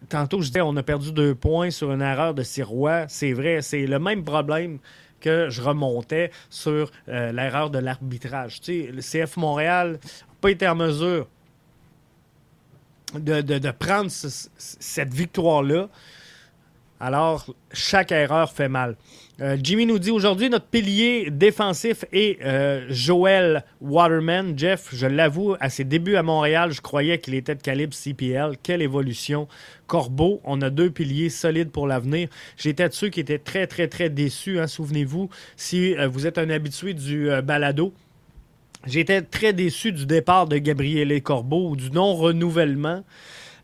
[0.08, 3.04] Tantôt, je disais, on a perdu deux points sur une erreur de Sirois.
[3.06, 4.80] C'est vrai, c'est le même problème
[5.20, 8.60] que je remontais sur l'erreur de l'arbitrage.
[8.68, 11.26] Le CF Montréal n'a pas été en mesure
[13.14, 15.88] de, prendre cette victoire-là.
[17.02, 18.94] Alors, chaque erreur fait mal.
[19.40, 24.52] Euh, Jimmy nous dit aujourd'hui, notre pilier défensif est euh, Joel Waterman.
[24.58, 28.56] Jeff, je l'avoue, à ses débuts à Montréal, je croyais qu'il était de calibre CPL.
[28.62, 29.48] Quelle évolution.
[29.86, 32.28] Corbeau, on a deux piliers solides pour l'avenir.
[32.58, 34.60] J'étais de ceux qui étaient très, très, très déçus.
[34.60, 37.94] Hein, souvenez-vous, si euh, vous êtes un habitué du balado,
[38.86, 43.04] J'étais très déçu du départ de Gabriele Corbeau, du non-renouvellement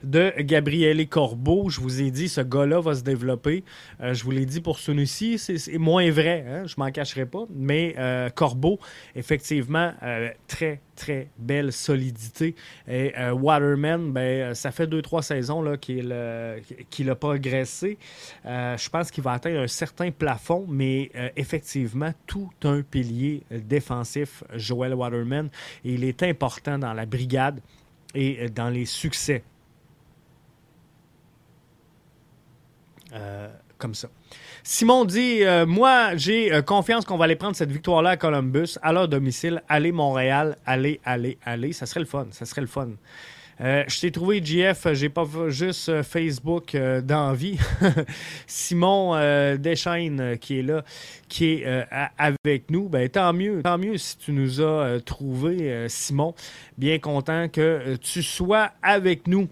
[0.06, 1.68] de Gabriele Corbeau.
[1.68, 3.64] Je vous ai dit, ce gars-là va se développer.
[4.00, 7.44] Euh, je vous l'ai dit pour celui-ci, c'est moins vrai, hein, je m'en cacherai pas.
[7.50, 8.78] Mais euh, Corbeau,
[9.14, 12.54] effectivement, euh, très, très belle solidité.
[12.88, 17.98] Et Waterman, ben, ça fait deux, trois saisons qu'il pas progressé.
[18.44, 24.94] je pense qu'il va atteindre un certain plafond, mais effectivement, tout un pilier défensif, Joel
[24.94, 25.48] Waterman.
[25.84, 27.60] Il est important dans la brigade
[28.14, 29.42] et dans les succès
[33.12, 33.48] Euh,
[33.78, 34.08] comme ça.
[34.62, 38.78] Simon dit euh, Moi, j'ai euh, confiance qu'on va aller prendre cette victoire-là à Columbus,
[38.82, 39.62] à leur domicile.
[39.68, 41.72] Allez, Montréal, allez, allez, allez.
[41.72, 42.26] Ça serait le fun.
[42.30, 42.88] Ça serait le fun.
[43.60, 47.58] je t'ai trouvé, JF, j'ai pas juste Facebook d'envie.
[48.46, 49.14] Simon
[49.58, 50.82] Deschaines qui est là,
[51.28, 51.86] qui est
[52.16, 52.88] avec nous.
[52.88, 56.34] Ben, tant mieux, tant mieux si tu nous as trouvé, Simon.
[56.78, 59.48] Bien content que tu sois avec nous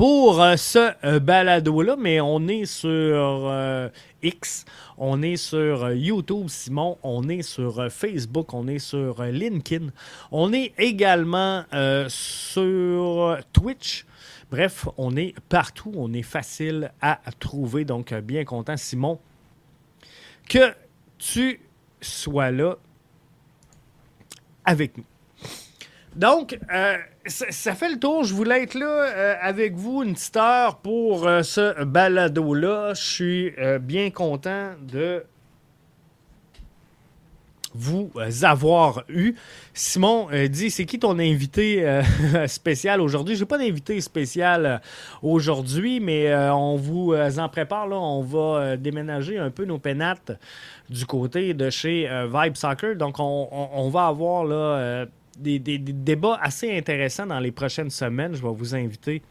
[0.00, 3.90] pour euh, ce euh, balado-là, mais on est sur euh,
[4.22, 4.64] X,
[4.96, 9.88] on est sur YouTube, Simon, on est sur Facebook, on est sur LinkedIn,
[10.32, 11.64] on est également
[12.08, 14.06] sur Twitch.
[14.50, 19.18] Bref, on est partout, on est facile à trouver, donc bien content, Simon,
[20.48, 20.72] que
[21.18, 21.60] tu
[22.00, 22.76] sois là
[24.64, 25.04] avec nous.
[26.16, 26.96] Donc, euh,
[27.26, 28.24] ça, fait le tour.
[28.24, 32.94] Je voulais être là euh, avec vous une petite heure pour euh, ce balado-là.
[32.94, 35.24] Je suis bien content de
[37.72, 38.10] vous
[38.42, 39.36] avoir eu.
[39.74, 42.02] Simon dit c'est qui ton invité
[42.48, 43.36] spécial aujourd'hui?
[43.36, 44.80] Je n'ai pas d'invité spécial
[45.22, 47.86] aujourd'hui, mais on vous en prépare.
[47.86, 47.96] Là.
[47.96, 50.32] On va déménager un peu nos pénates
[50.88, 52.96] du côté de chez Vibe Soccer.
[52.96, 55.06] Donc, on, on va avoir là
[55.40, 58.34] des, débats assez intéressants dans les prochaines semaines.
[58.34, 59.22] Je vais vous inviter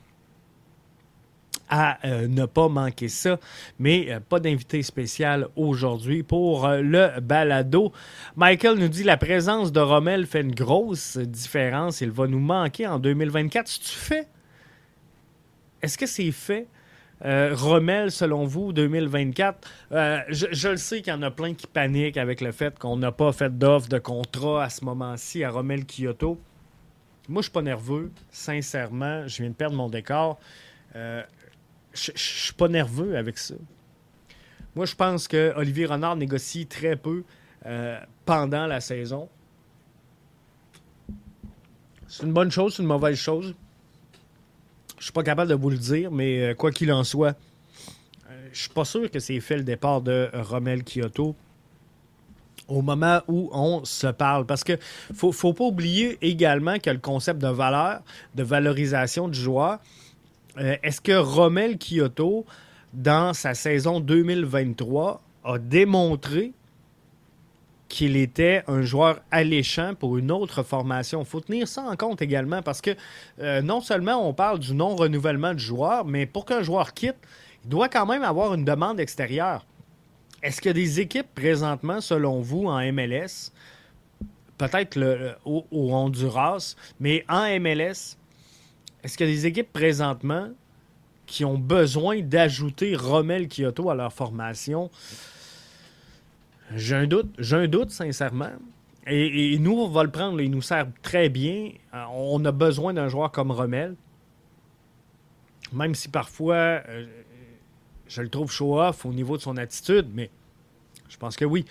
[1.70, 3.40] à euh, ne pas manquer ça.
[3.78, 7.94] Mais euh, pas d'invité spécial aujourd'hui pour euh, le balado.
[8.36, 12.02] Michael nous dit la présence de Rommel fait une grosse différence.
[12.02, 13.68] Il va nous manquer en 2024.
[13.68, 14.28] Si tu fais,
[15.82, 16.68] est-ce que c'est fait?
[17.26, 21.68] Euh, Rommel, selon vous, 2024, euh, je, le sais qu'il y en a plein qui
[21.68, 25.50] paniquent avec le fait qu'on n'a pas fait d'offre de contrat à ce moment-ci à
[25.50, 26.40] Rommel Kyoto.
[27.28, 29.28] Moi, je suis pas nerveux, sincèrement.
[29.28, 30.40] Je viens de perdre mon décor.
[30.96, 31.22] Euh,
[31.94, 33.56] je suis pas nerveux avec ça.
[34.76, 37.24] Moi, je pense que Olivier Renard négocie très peu
[38.26, 39.28] pendant la saison.
[42.08, 43.54] C'est une bonne chose, c'est une mauvaise chose.
[45.00, 47.38] Je suis pas capable de vous le dire, mais euh, quoi qu'il en soit,
[48.30, 51.36] euh, je suis pas sûr que c'est fait le départ de Romel Kyoto
[52.68, 54.46] au moment où on se parle.
[54.46, 54.74] Parce que
[55.14, 58.02] faut, faut pas oublier également que le concept de valeur,
[58.36, 59.80] de valorisation du joueur,
[60.58, 62.46] euh, est-ce que Romel Kyoto,
[62.94, 66.52] dans sa saison 2023, a démontré
[67.90, 71.22] qu'il était un joueur alléchant pour une autre formation.
[71.22, 72.92] Il faut tenir ça en compte également parce que
[73.40, 77.18] euh, non seulement on parle du non-renouvellement du joueur, mais pour qu'un joueur quitte,
[77.64, 79.66] il doit quand même avoir une demande extérieure.
[80.42, 83.52] Est-ce qu'il y a des équipes présentement, selon vous, en MLS,
[84.58, 88.16] peut-être au, Honduras, mais en MLS,
[89.04, 90.50] est-ce qu'il y a des équipes présentement
[91.26, 94.90] qui ont besoin d'ajouter Rommel Kyoto à leur formation?
[96.76, 98.52] J'ai un doute, j'ai un doute, sincèrement.
[99.08, 101.72] Et, nous, on va le prendre, il nous sert très bien.
[101.94, 103.96] Euh, on a besoin d'un joueur comme Rommel.
[105.74, 107.06] Même si parfois, euh,
[108.08, 110.30] je le trouve show-off au niveau de son attitude, mais
[111.10, 111.66] je pense que oui.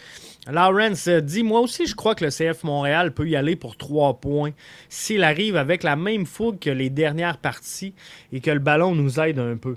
[0.49, 4.21] Lawrence dit Moi aussi, je crois que le CF Montréal peut y aller pour trois
[4.21, 4.53] points
[4.89, 7.95] s'il arrive avec la même fougue que les dernières parties
[8.33, 9.77] et que le ballon nous aide un peu.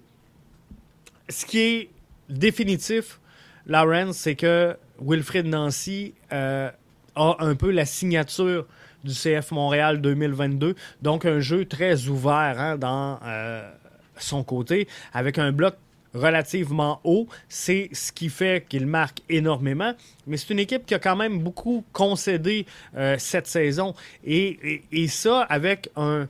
[1.29, 1.89] Ce qui est
[2.29, 3.19] définitif,
[3.67, 6.69] Lawrence, c'est que Wilfred Nancy euh,
[7.15, 8.65] a un peu la signature
[9.03, 10.75] du CF Montréal 2022.
[11.01, 13.69] Donc, un jeu très ouvert hein, dans euh,
[14.17, 15.75] son côté, avec un bloc
[16.13, 17.27] relativement haut.
[17.49, 19.93] C'est ce qui fait qu'il marque énormément.
[20.27, 23.95] Mais c'est une équipe qui a quand même beaucoup concédé euh, cette saison.
[24.23, 26.27] Et, ça, avec un,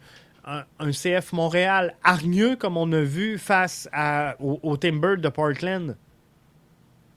[0.79, 3.89] CF Montréal hargneux, comme on a vu face
[4.39, 5.95] au, au Timber de Portland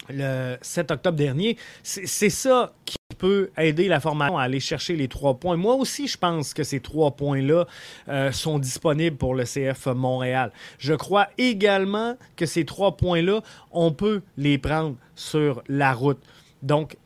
[0.08, 1.56] le 7 octobre dernier.
[1.82, 5.56] C'est ça qui peut aider la formation à aller chercher les trois points.
[5.56, 7.66] Moi aussi, je pense que ces trois points-là
[8.08, 10.52] euh, sont disponibles pour le CF Montréal.
[10.78, 13.40] Je crois également que ces trois points-là,
[13.70, 16.20] on peut les prendre sur la route.
[16.62, 16.96] Donc,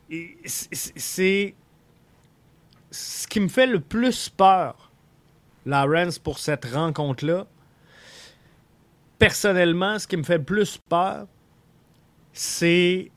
[0.45, 1.55] c'est
[2.91, 4.91] ce qui me fait le plus peur,
[5.67, 7.47] Lawrence, pour cette rencontre-là.
[9.19, 11.27] Personnellement, ce qui me fait le plus peur,
[12.39, 13.11] c'est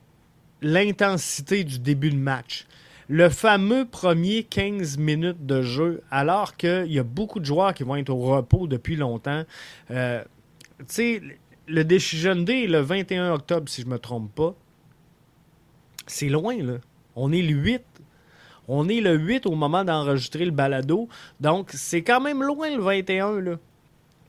[0.63, 2.65] l'intensité du début de match.
[3.07, 7.83] Le fameux premier 15 minutes de jeu, alors qu'il y a beaucoup de joueurs qui
[7.83, 9.43] vont être au repos depuis longtemps.
[9.91, 10.23] Euh,
[10.79, 11.21] tu sais,
[11.67, 14.55] le Decision Day le 21 octobre, si je ne me trompe pas.
[16.07, 16.77] C'est loin, là.
[17.15, 17.83] On est le 8.
[18.67, 21.07] On est le 8 au moment d'enregistrer le balado.
[21.39, 23.55] Donc, c'est quand même loin le 21, là.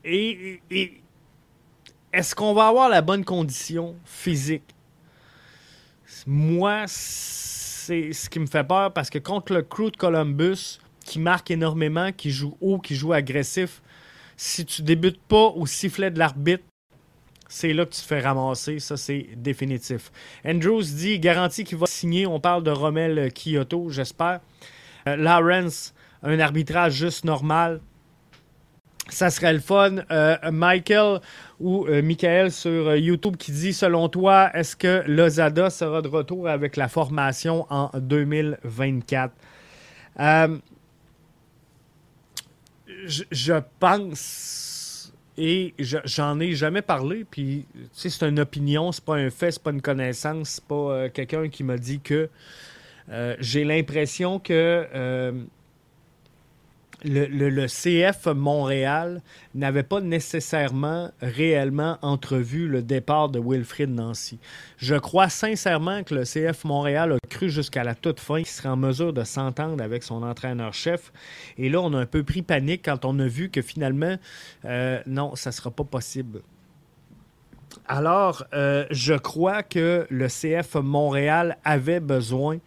[0.03, 0.61] et
[2.13, 4.72] est-ce qu'on va avoir la bonne condition physique?
[6.25, 11.19] Moi, c'est ce qui me fait peur parce que contre le crew de Columbus, qui
[11.19, 13.81] marque énormément, qui joue haut, qui joue agressif,
[14.37, 16.63] si tu débutes pas au sifflet de l'arbitre,
[17.49, 18.79] c'est là que tu te fais ramasser.
[18.79, 20.11] Ça, c'est définitif.
[20.45, 22.25] Andrews dit garantie qu'il va signer.
[22.25, 24.39] On parle de Rommel Kyoto, j'espère.
[25.07, 25.93] Euh, Lawrence,
[26.23, 27.81] un arbitrage juste normal
[29.09, 29.97] ça serait le fun.
[30.11, 31.19] Euh, Michael
[31.59, 36.07] ou euh, Michael sur euh, YouTube qui dit Selon toi, est-ce que Lozada sera de
[36.07, 39.33] retour avec la formation en 2024
[43.05, 47.25] je, pense et j'en ai jamais parlé.
[47.29, 51.49] Puis, c'est une opinion, c'est pas un fait, c'est pas une connaissance, c'est pas quelqu'un
[51.49, 52.29] qui m'a dit que.
[53.39, 55.43] J'ai l'impression que
[57.03, 59.21] le, CF Montréal
[59.55, 64.39] n'avait pas nécessairement réellement entrevu le départ de Wilfrid Nancy.
[64.77, 68.69] Je crois sincèrement que le CF Montréal a cru jusqu'à la toute fin qu'il serait
[68.69, 71.11] en mesure de s'entendre avec son entraîneur-chef.
[71.57, 74.15] Et là, on a un peu pris panique quand on a vu que finalement,
[74.65, 76.41] euh, non, ça ne sera pas possible.
[77.87, 82.59] Alors, euh, je crois que le CF Montréal avait besoin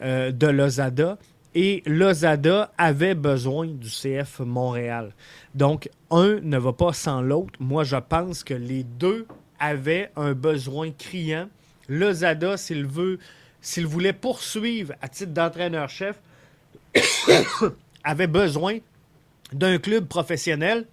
[0.00, 1.18] euh, de Lozada
[1.54, 5.12] et Lozada avait besoin du CF Montréal.
[5.54, 7.54] Donc, un ne va pas sans l'autre.
[7.58, 9.26] Moi, je pense que les deux
[9.58, 11.48] avaient un besoin criant.
[11.88, 13.18] Lozada, s'il veut,
[13.60, 16.16] s'il voulait poursuivre à titre d'entraîneur-chef,
[18.04, 18.78] avait besoin
[19.52, 20.86] d'un club professionnel.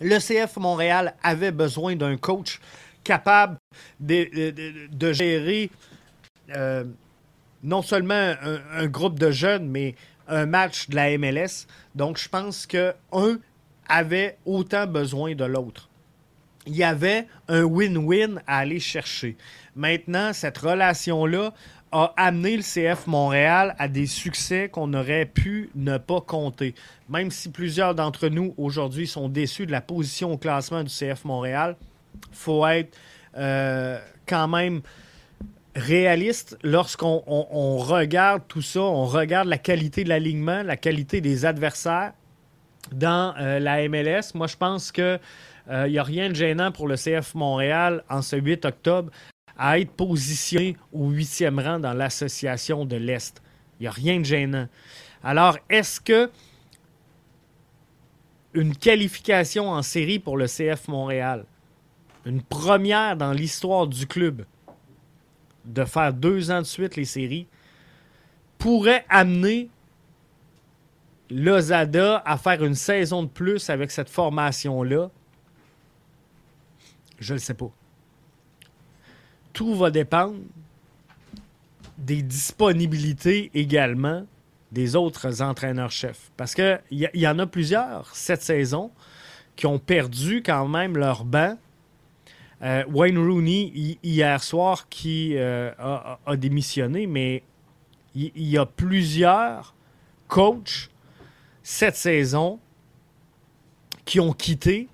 [0.00, 2.60] Le CF Montréal avait besoin d'un coach
[3.04, 3.58] capable
[4.00, 5.70] de, gérer
[6.56, 6.84] euh,
[7.62, 8.34] non seulement
[8.72, 9.94] un, groupe de jeunes, mais
[10.28, 11.66] un match de la MLS.
[11.94, 12.92] Donc, je pense qu'un
[13.88, 15.88] avait autant besoin de l'autre.
[16.66, 19.36] Il y avait un win-win à aller chercher.
[19.74, 21.52] Maintenant, cette relation-là
[21.92, 26.74] a amené le CF Montréal à des succès qu'on aurait pu ne pas compter.
[27.08, 31.24] Même si plusieurs d'entre nous aujourd'hui sont déçus de la position au classement du CF
[31.24, 31.76] Montréal,
[32.14, 32.96] il faut être
[33.36, 34.80] euh, quand même
[35.74, 37.20] réaliste lorsqu'on
[37.78, 42.12] regarde tout ça, on regarde la qualité de l'alignement, la qualité des adversaires
[42.90, 44.34] dans euh, la MLS.
[44.34, 45.20] Moi, je pense qu'il
[45.68, 49.10] n'y euh, a rien de gênant pour le CF Montréal en ce 8 octobre
[49.56, 53.42] à être positionné au huitième rang dans l'association de l'Est.
[53.78, 54.68] Il n'y a rien de gênant.
[55.22, 56.30] Alors, est-ce que
[58.54, 61.46] une qualification en série pour le CF Montréal,
[62.26, 64.44] une première dans l'histoire du club,
[65.64, 67.46] de faire deux ans de suite les séries,
[68.58, 69.68] pourrait amener
[71.30, 75.10] Lozada à faire une saison de plus avec cette formation-là?
[77.18, 77.70] Je ne le sais pas.
[79.52, 80.36] Tout va dépendre
[81.98, 84.26] des disponibilités également
[84.72, 86.30] des autres entraîneurs-chefs.
[86.36, 88.90] Parce qu'il y, y, en a plusieurs cette saison
[89.54, 91.56] qui ont perdu quand même leur banc
[92.62, 97.42] euh, Wayne Rooney, hier soir, qui euh, a, démissionné, mais
[98.14, 99.74] il y, a plusieurs
[100.28, 100.90] coachs
[101.62, 102.60] cette saison
[104.04, 104.88] qui ont quitté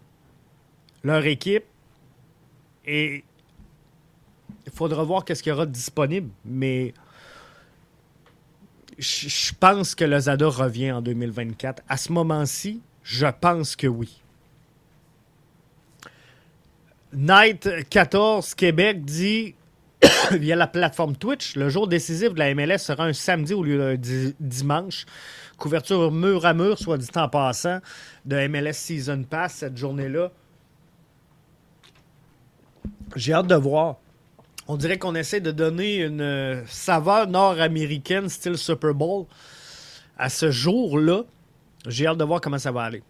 [1.03, 1.65] leur équipe
[2.87, 3.25] et
[4.67, 6.95] il faudra voir qu'est-ce qu'il y aura de disponible, mais
[8.99, 11.83] je pense que le Zada revient en 2024.
[11.89, 14.23] À ce moment-ci, je pense que oui.
[17.13, 19.55] Night 14 Québec dit
[20.33, 23.97] via la plateforme Twitch, le jour décisif de la MLS sera un samedi au lieu
[23.97, 25.07] d'un dimanche.
[25.57, 27.81] Couverture mur à mur, soit dit en passant,
[28.27, 30.31] de MLS Season Pass cette journée-là.
[33.17, 33.97] J'ai hâte de voir.
[34.69, 39.25] On dirait qu'on essaie de donner une saveur nord-américaine, style Super Bowl,
[40.19, 41.23] à ce jour-là.
[41.87, 43.03] J'ai hâte de voir comment ça va aller.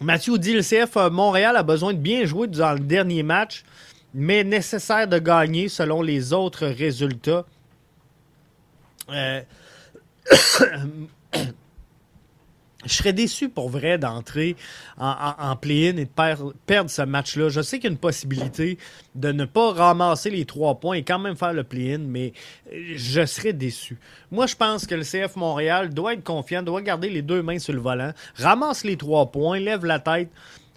[0.00, 3.64] Mathieu dit le CF euh, Montréal a besoin de bien jouer dans le dernier match,
[4.12, 7.44] mais nécessaire de gagner selon les autres résultats.
[9.10, 9.42] Euh,
[12.86, 14.56] je serais déçu pour vrai d'entrer
[14.98, 17.48] en, play-in et de perdre ce match-là.
[17.48, 18.78] Je sais qu'il y a une possibilité
[19.14, 22.32] de ne pas ramasser les trois points et quand même faire le play-in, mais
[22.72, 23.98] je serais déçu.
[24.30, 27.58] Moi, je pense que le CF Montréal doit être confiant, doit garder les deux mains
[27.58, 30.30] sur le volant, ramasse les trois points, lève la tête,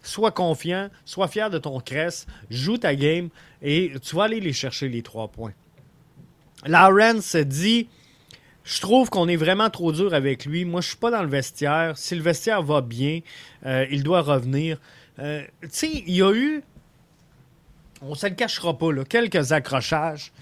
[0.03, 3.30] sois confiant, sois fier de ton crest, joue ta game
[3.62, 5.53] et tu vas aller les chercher les trois points.
[6.66, 7.88] Lawrence dit
[8.68, 10.65] je trouve qu'on est vraiment trop dur avec lui.
[10.65, 11.97] Moi, je suis pas dans le vestiaire.
[11.97, 13.22] Si le vestiaire va bien,
[13.65, 14.78] euh, il doit revenir.
[15.20, 16.61] Euh, tu sais, il y a eu,
[18.01, 20.34] on se le cachera pas, là, quelques accrochages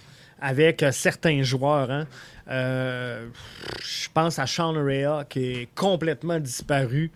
[0.41, 1.91] avec euh, certains joueurs.
[1.91, 2.07] Hein.
[2.47, 7.11] je pense à Sean Rea qui est complètement disparu.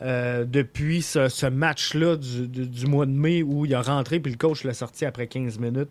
[0.00, 4.64] depuis ce, match-là du, du, mois de mai où il a rentré puis le coach
[4.64, 5.90] l'a sorti après 15 minutes.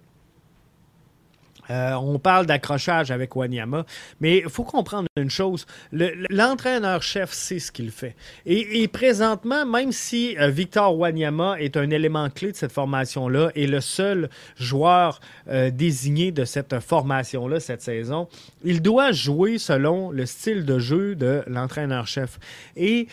[1.70, 3.86] Euh, on parle d'accrochage avec Wanyama,
[4.20, 5.66] mais il faut comprendre une chose.
[5.92, 8.16] L'entraîneur-chef sait ce qu'il fait.
[8.46, 13.68] Et, présentement, même si euh, Victor Wanyama est un élément clé de cette formation-là et
[13.68, 18.28] le seul joueur euh, désigné de cette formation-là cette saison,
[18.64, 22.40] il doit jouer selon le style de jeu de l'entraîneur-chef.
[22.76, 23.08] Et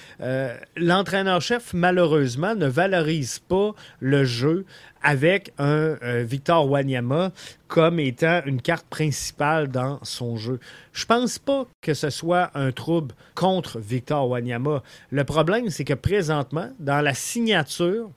[0.76, 4.64] l'entraîneur-chef, malheureusement, ne valorise pas le jeu
[5.06, 7.30] avec un euh, Victor Wanyama
[7.68, 10.58] comme étant une carte principale dans son jeu.
[10.92, 14.82] Je pense pas que ce soit un trouble contre Victor Wanyama.
[15.12, 18.10] Le problème, c'est que présentement, dans la signature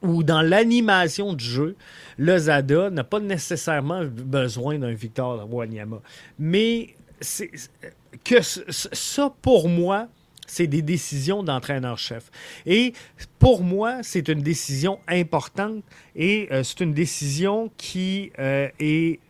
[0.00, 1.76] ou dans l'animation du jeu,
[2.18, 6.00] le Zada n'a pas nécessairement besoin d'un Victor Wanyama.
[6.38, 6.94] Mais
[8.22, 10.06] que ça, pour moi,
[10.46, 12.30] c'est des décisions d'entraîneur-chef.
[12.64, 12.92] Et
[13.38, 15.82] pour moi, c'est une décision importante
[16.14, 19.20] et euh, c'est une décision qui euh, est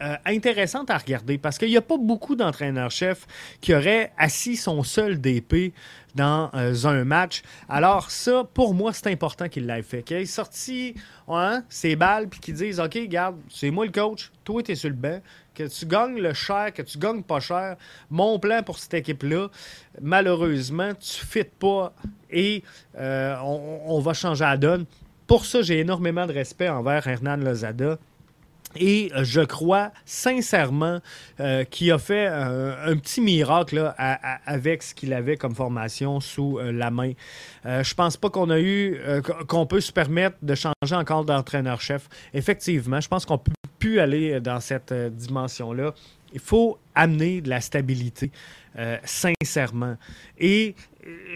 [0.00, 3.26] euh, intéressante à regarder parce qu'il n'y a pas beaucoup d'entraîneurs-chefs
[3.60, 5.72] qui auraient assis son seul DP
[6.14, 7.42] dans un match.
[7.68, 10.02] Alors ça, pour moi, c'est important qu'il l'ait fait.
[10.02, 10.94] Qu'il ait sorti
[11.68, 14.88] ses balles puis qu'il dise, OK, garde, c'est moi le coach, toi, tu es sur
[14.88, 15.20] le banc
[15.58, 17.76] que tu gagnes le cher, que tu gagnes pas cher,
[18.10, 19.48] mon plan pour cette équipe-là,
[20.00, 21.92] malheureusement, tu ne fites pas
[22.30, 22.62] et
[22.96, 24.84] euh, on, va changer la donne.
[25.26, 27.98] Pour ça, j'ai énormément de respect envers Hernan Lozada.
[28.76, 31.00] Et je crois sincèrement
[31.70, 37.12] qu'il a fait un petit miracle avec ce qu'il avait comme formation sous la main.
[37.64, 39.00] je pense pas qu'on a eu
[39.48, 42.10] qu'on peut se permettre de changer encore d'entraîneur-chef.
[42.34, 45.94] Effectivement, je pense qu'on peut plus aller dans cette dimension-là.
[46.32, 48.30] Il faut amener de la stabilité,
[49.04, 49.96] sincèrement.
[50.38, 50.74] Et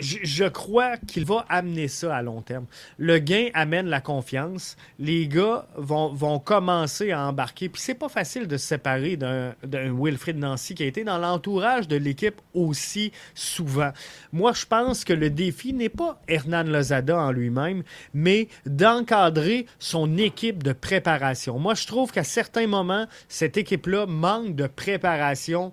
[0.01, 2.67] je, crois qu'il va amener ça à long terme.
[2.99, 4.77] Le gain amène la confiance.
[4.99, 7.69] Les gars vont, commencer à embarquer.
[7.69, 9.55] Puis c'est pas facile de se séparer d'un
[9.93, 13.93] Wilfrid Nancy qui a été dans l'entourage de l'équipe aussi souvent.
[14.33, 17.83] Moi, je pense que le défi n'est pas Hernan Lozada en lui-même,
[18.15, 21.59] mais d'encadrer son équipe de préparation.
[21.59, 25.73] Moi, je trouve qu'à certains moments, cette équipe-là manque de préparation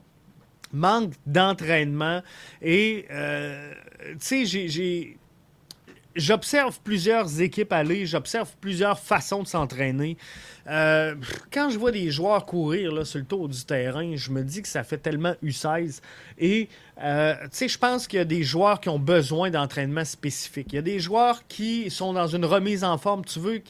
[0.74, 2.22] manque d'entraînement
[2.62, 3.74] et euh,
[4.20, 5.18] tu sais,
[6.16, 10.18] J'observe plusieurs équipes aller, j'observe plusieurs façons de s'entraîner.
[10.68, 11.16] Euh,
[11.52, 14.64] quand je vois des joueurs courir là, sur le tour du terrain, je me dis
[14.64, 16.02] que ça fait tellement U16.
[16.40, 16.68] Et
[17.02, 20.68] euh, je pense qu'il y a des joueurs qui ont besoin d'entraînement spécifique.
[20.72, 23.24] Il y a des joueurs qui sont dans une remise en forme.
[23.24, 23.62] Tu veux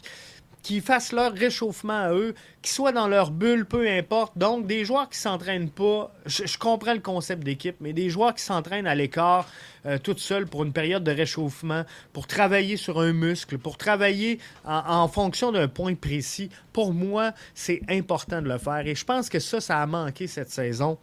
[0.61, 4.37] qui fassent leur réchauffement à eux, qui soient dans leur bulle, peu importe.
[4.37, 8.43] Donc, des joueurs qui s'entraînent pas, je, comprends le concept d'équipe, mais des joueurs qui
[8.43, 9.47] s'entraînent à l'écart,
[9.85, 14.39] euh, toutes seules pour une période de réchauffement, pour travailler sur un muscle, pour travailler
[14.65, 18.85] en, fonction d'un point précis, pour moi, c'est important de le faire.
[18.85, 20.97] Et je pense que ça, ça a manqué cette saison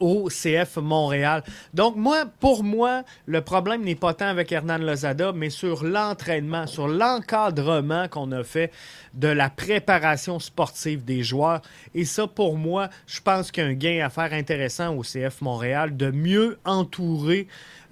[0.00, 1.42] au CF Montréal.
[1.72, 6.66] Donc, moi, pour moi, le problème n'est pas tant avec Hernan Lozada, mais sur l'entraînement,
[6.66, 8.72] sur l'encadrement qu'on a fait
[9.14, 11.62] de la préparation sportive des joueurs.
[11.94, 15.02] Et ça, pour moi, je pense qu'il y a un gain à faire intéressant au
[15.02, 17.46] CF Montréal de mieux entourer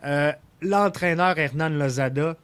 [0.04, 2.36] euh, l'entraîneur Hernan Lozada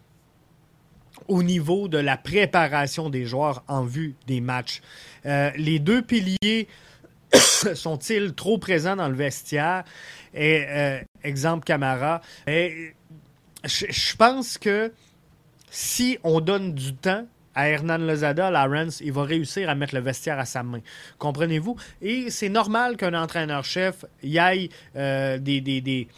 [1.27, 4.81] au niveau de la préparation des joueurs en vue des matchs.
[5.27, 6.69] Euh, les deux piliers
[7.75, 9.85] sont-ils trop présents dans le vestiaire?
[10.37, 12.21] Euh, exemple Camara.
[12.47, 12.95] Et,
[13.65, 14.93] je, pense que
[15.71, 20.01] si on donne du temps à Hernan Lozada, Lawrence, il va réussir à mettre le
[20.01, 20.81] vestiaire à sa main.
[21.19, 21.77] Comprenez-vous?
[22.01, 26.09] Et c'est normal qu'un entraîneur-chef y aille euh, des, des, des,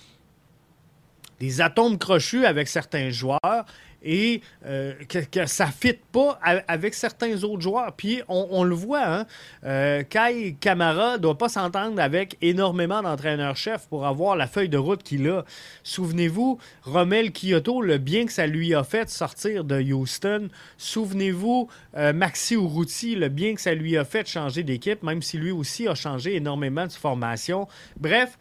[1.39, 3.65] des atomes crochus avec certains joueurs
[4.03, 6.39] et euh, que, ça ne fit pas
[6.69, 7.93] avec certains autres joueurs.
[7.97, 9.27] Puis on, le voit, hein?
[9.65, 14.79] Euh, Kai Kamara ne doit pas s'entendre avec énormément d'entraîneurs-chefs pour avoir la feuille de
[14.79, 15.45] route qu'il a.
[15.83, 20.49] Souvenez-vous, Romel Kyoto, le bien que ça lui a fait sortir de Houston.
[20.79, 25.39] Souvenez-vous, euh, Maxi Urruti, le bien que ça lui a fait changer d'équipe, même si
[25.39, 27.69] lui aussi a changé énormément de formation.
[27.99, 28.39] Bref,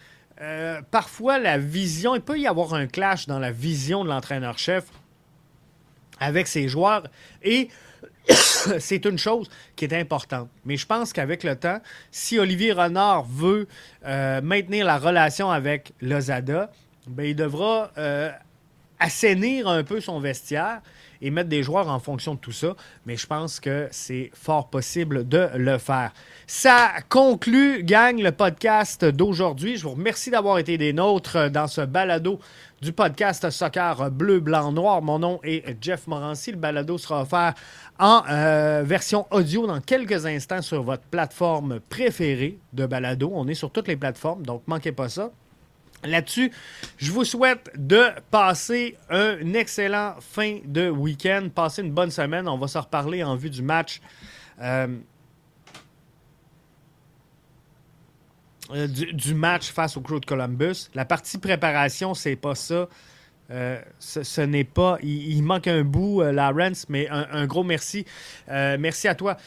[0.89, 4.85] parfois, la vision, il peut y avoir un clash dans la vision de l'entraîneur-chef
[6.19, 7.03] avec ses joueurs.
[7.43, 7.69] Et
[8.79, 10.49] c'est une chose qui est importante.
[10.65, 11.79] Mais je pense qu'avec le temps,
[12.11, 13.67] si Olivier Renard veut
[14.05, 16.71] euh, maintenir la relation avec Lozada,
[17.07, 18.31] ben, il devra euh,
[18.99, 20.81] assainir un peu son vestiaire
[21.21, 22.75] et mettre des joueurs en fonction de tout ça.
[23.05, 26.11] Mais je pense que c'est fort possible de le faire.
[26.47, 29.77] Ça conclut, gang, le podcast d'aujourd'hui.
[29.77, 32.39] Je vous remercie d'avoir été des nôtres dans ce balado
[32.81, 35.01] du podcast Soccer Bleu, Blanc, Noir.
[35.01, 36.51] Mon nom est Jeff Morancy.
[36.51, 37.53] Le balado sera offert
[37.99, 43.31] en euh, version audio dans quelques instants sur votre plateforme préférée de balado.
[43.33, 45.31] On est sur toutes les plateformes, donc manquez pas ça.
[46.03, 46.51] Là-dessus,
[46.97, 52.47] je vous souhaite de passer un excellent fin de week-end, passer une bonne semaine.
[52.47, 53.99] On va se reparler en vue du match.
[54.61, 54.87] Euh,
[58.71, 60.89] euh, du, match face au Crew de Columbus.
[60.93, 62.87] La partie préparation, c'est pas ça.
[63.51, 64.99] Euh, ce, n'est pas.
[65.01, 68.05] Il, manque un bout, Lawrence, mais un, gros merci.
[68.47, 69.37] merci à toi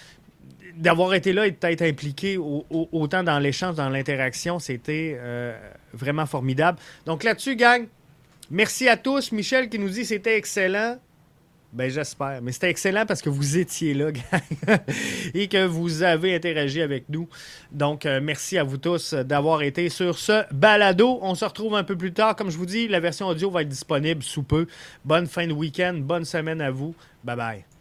[0.76, 5.56] d'avoir été là et d'être impliqué autant dans l'échange, dans l'interaction, c'était euh,
[5.92, 6.78] vraiment formidable.
[7.06, 7.86] Donc là-dessus, gang,
[8.50, 9.32] merci à tous.
[9.32, 10.98] Michel qui nous dit c'était excellent.
[11.72, 12.42] Ben j'espère.
[12.42, 14.78] Mais c'était excellent parce que vous étiez là, gang,
[15.32, 17.28] et que vous avez interagi avec nous.
[17.70, 21.18] Donc, euh, merci à vous tous d'avoir été sur ce balado.
[21.22, 22.36] On se retrouve un peu plus tard.
[22.36, 24.66] Comme je vous dis, la version audio va être disponible sous peu.
[25.04, 26.94] Bonne fin de week-end, bonne semaine à vous.
[27.24, 27.71] Bye bye.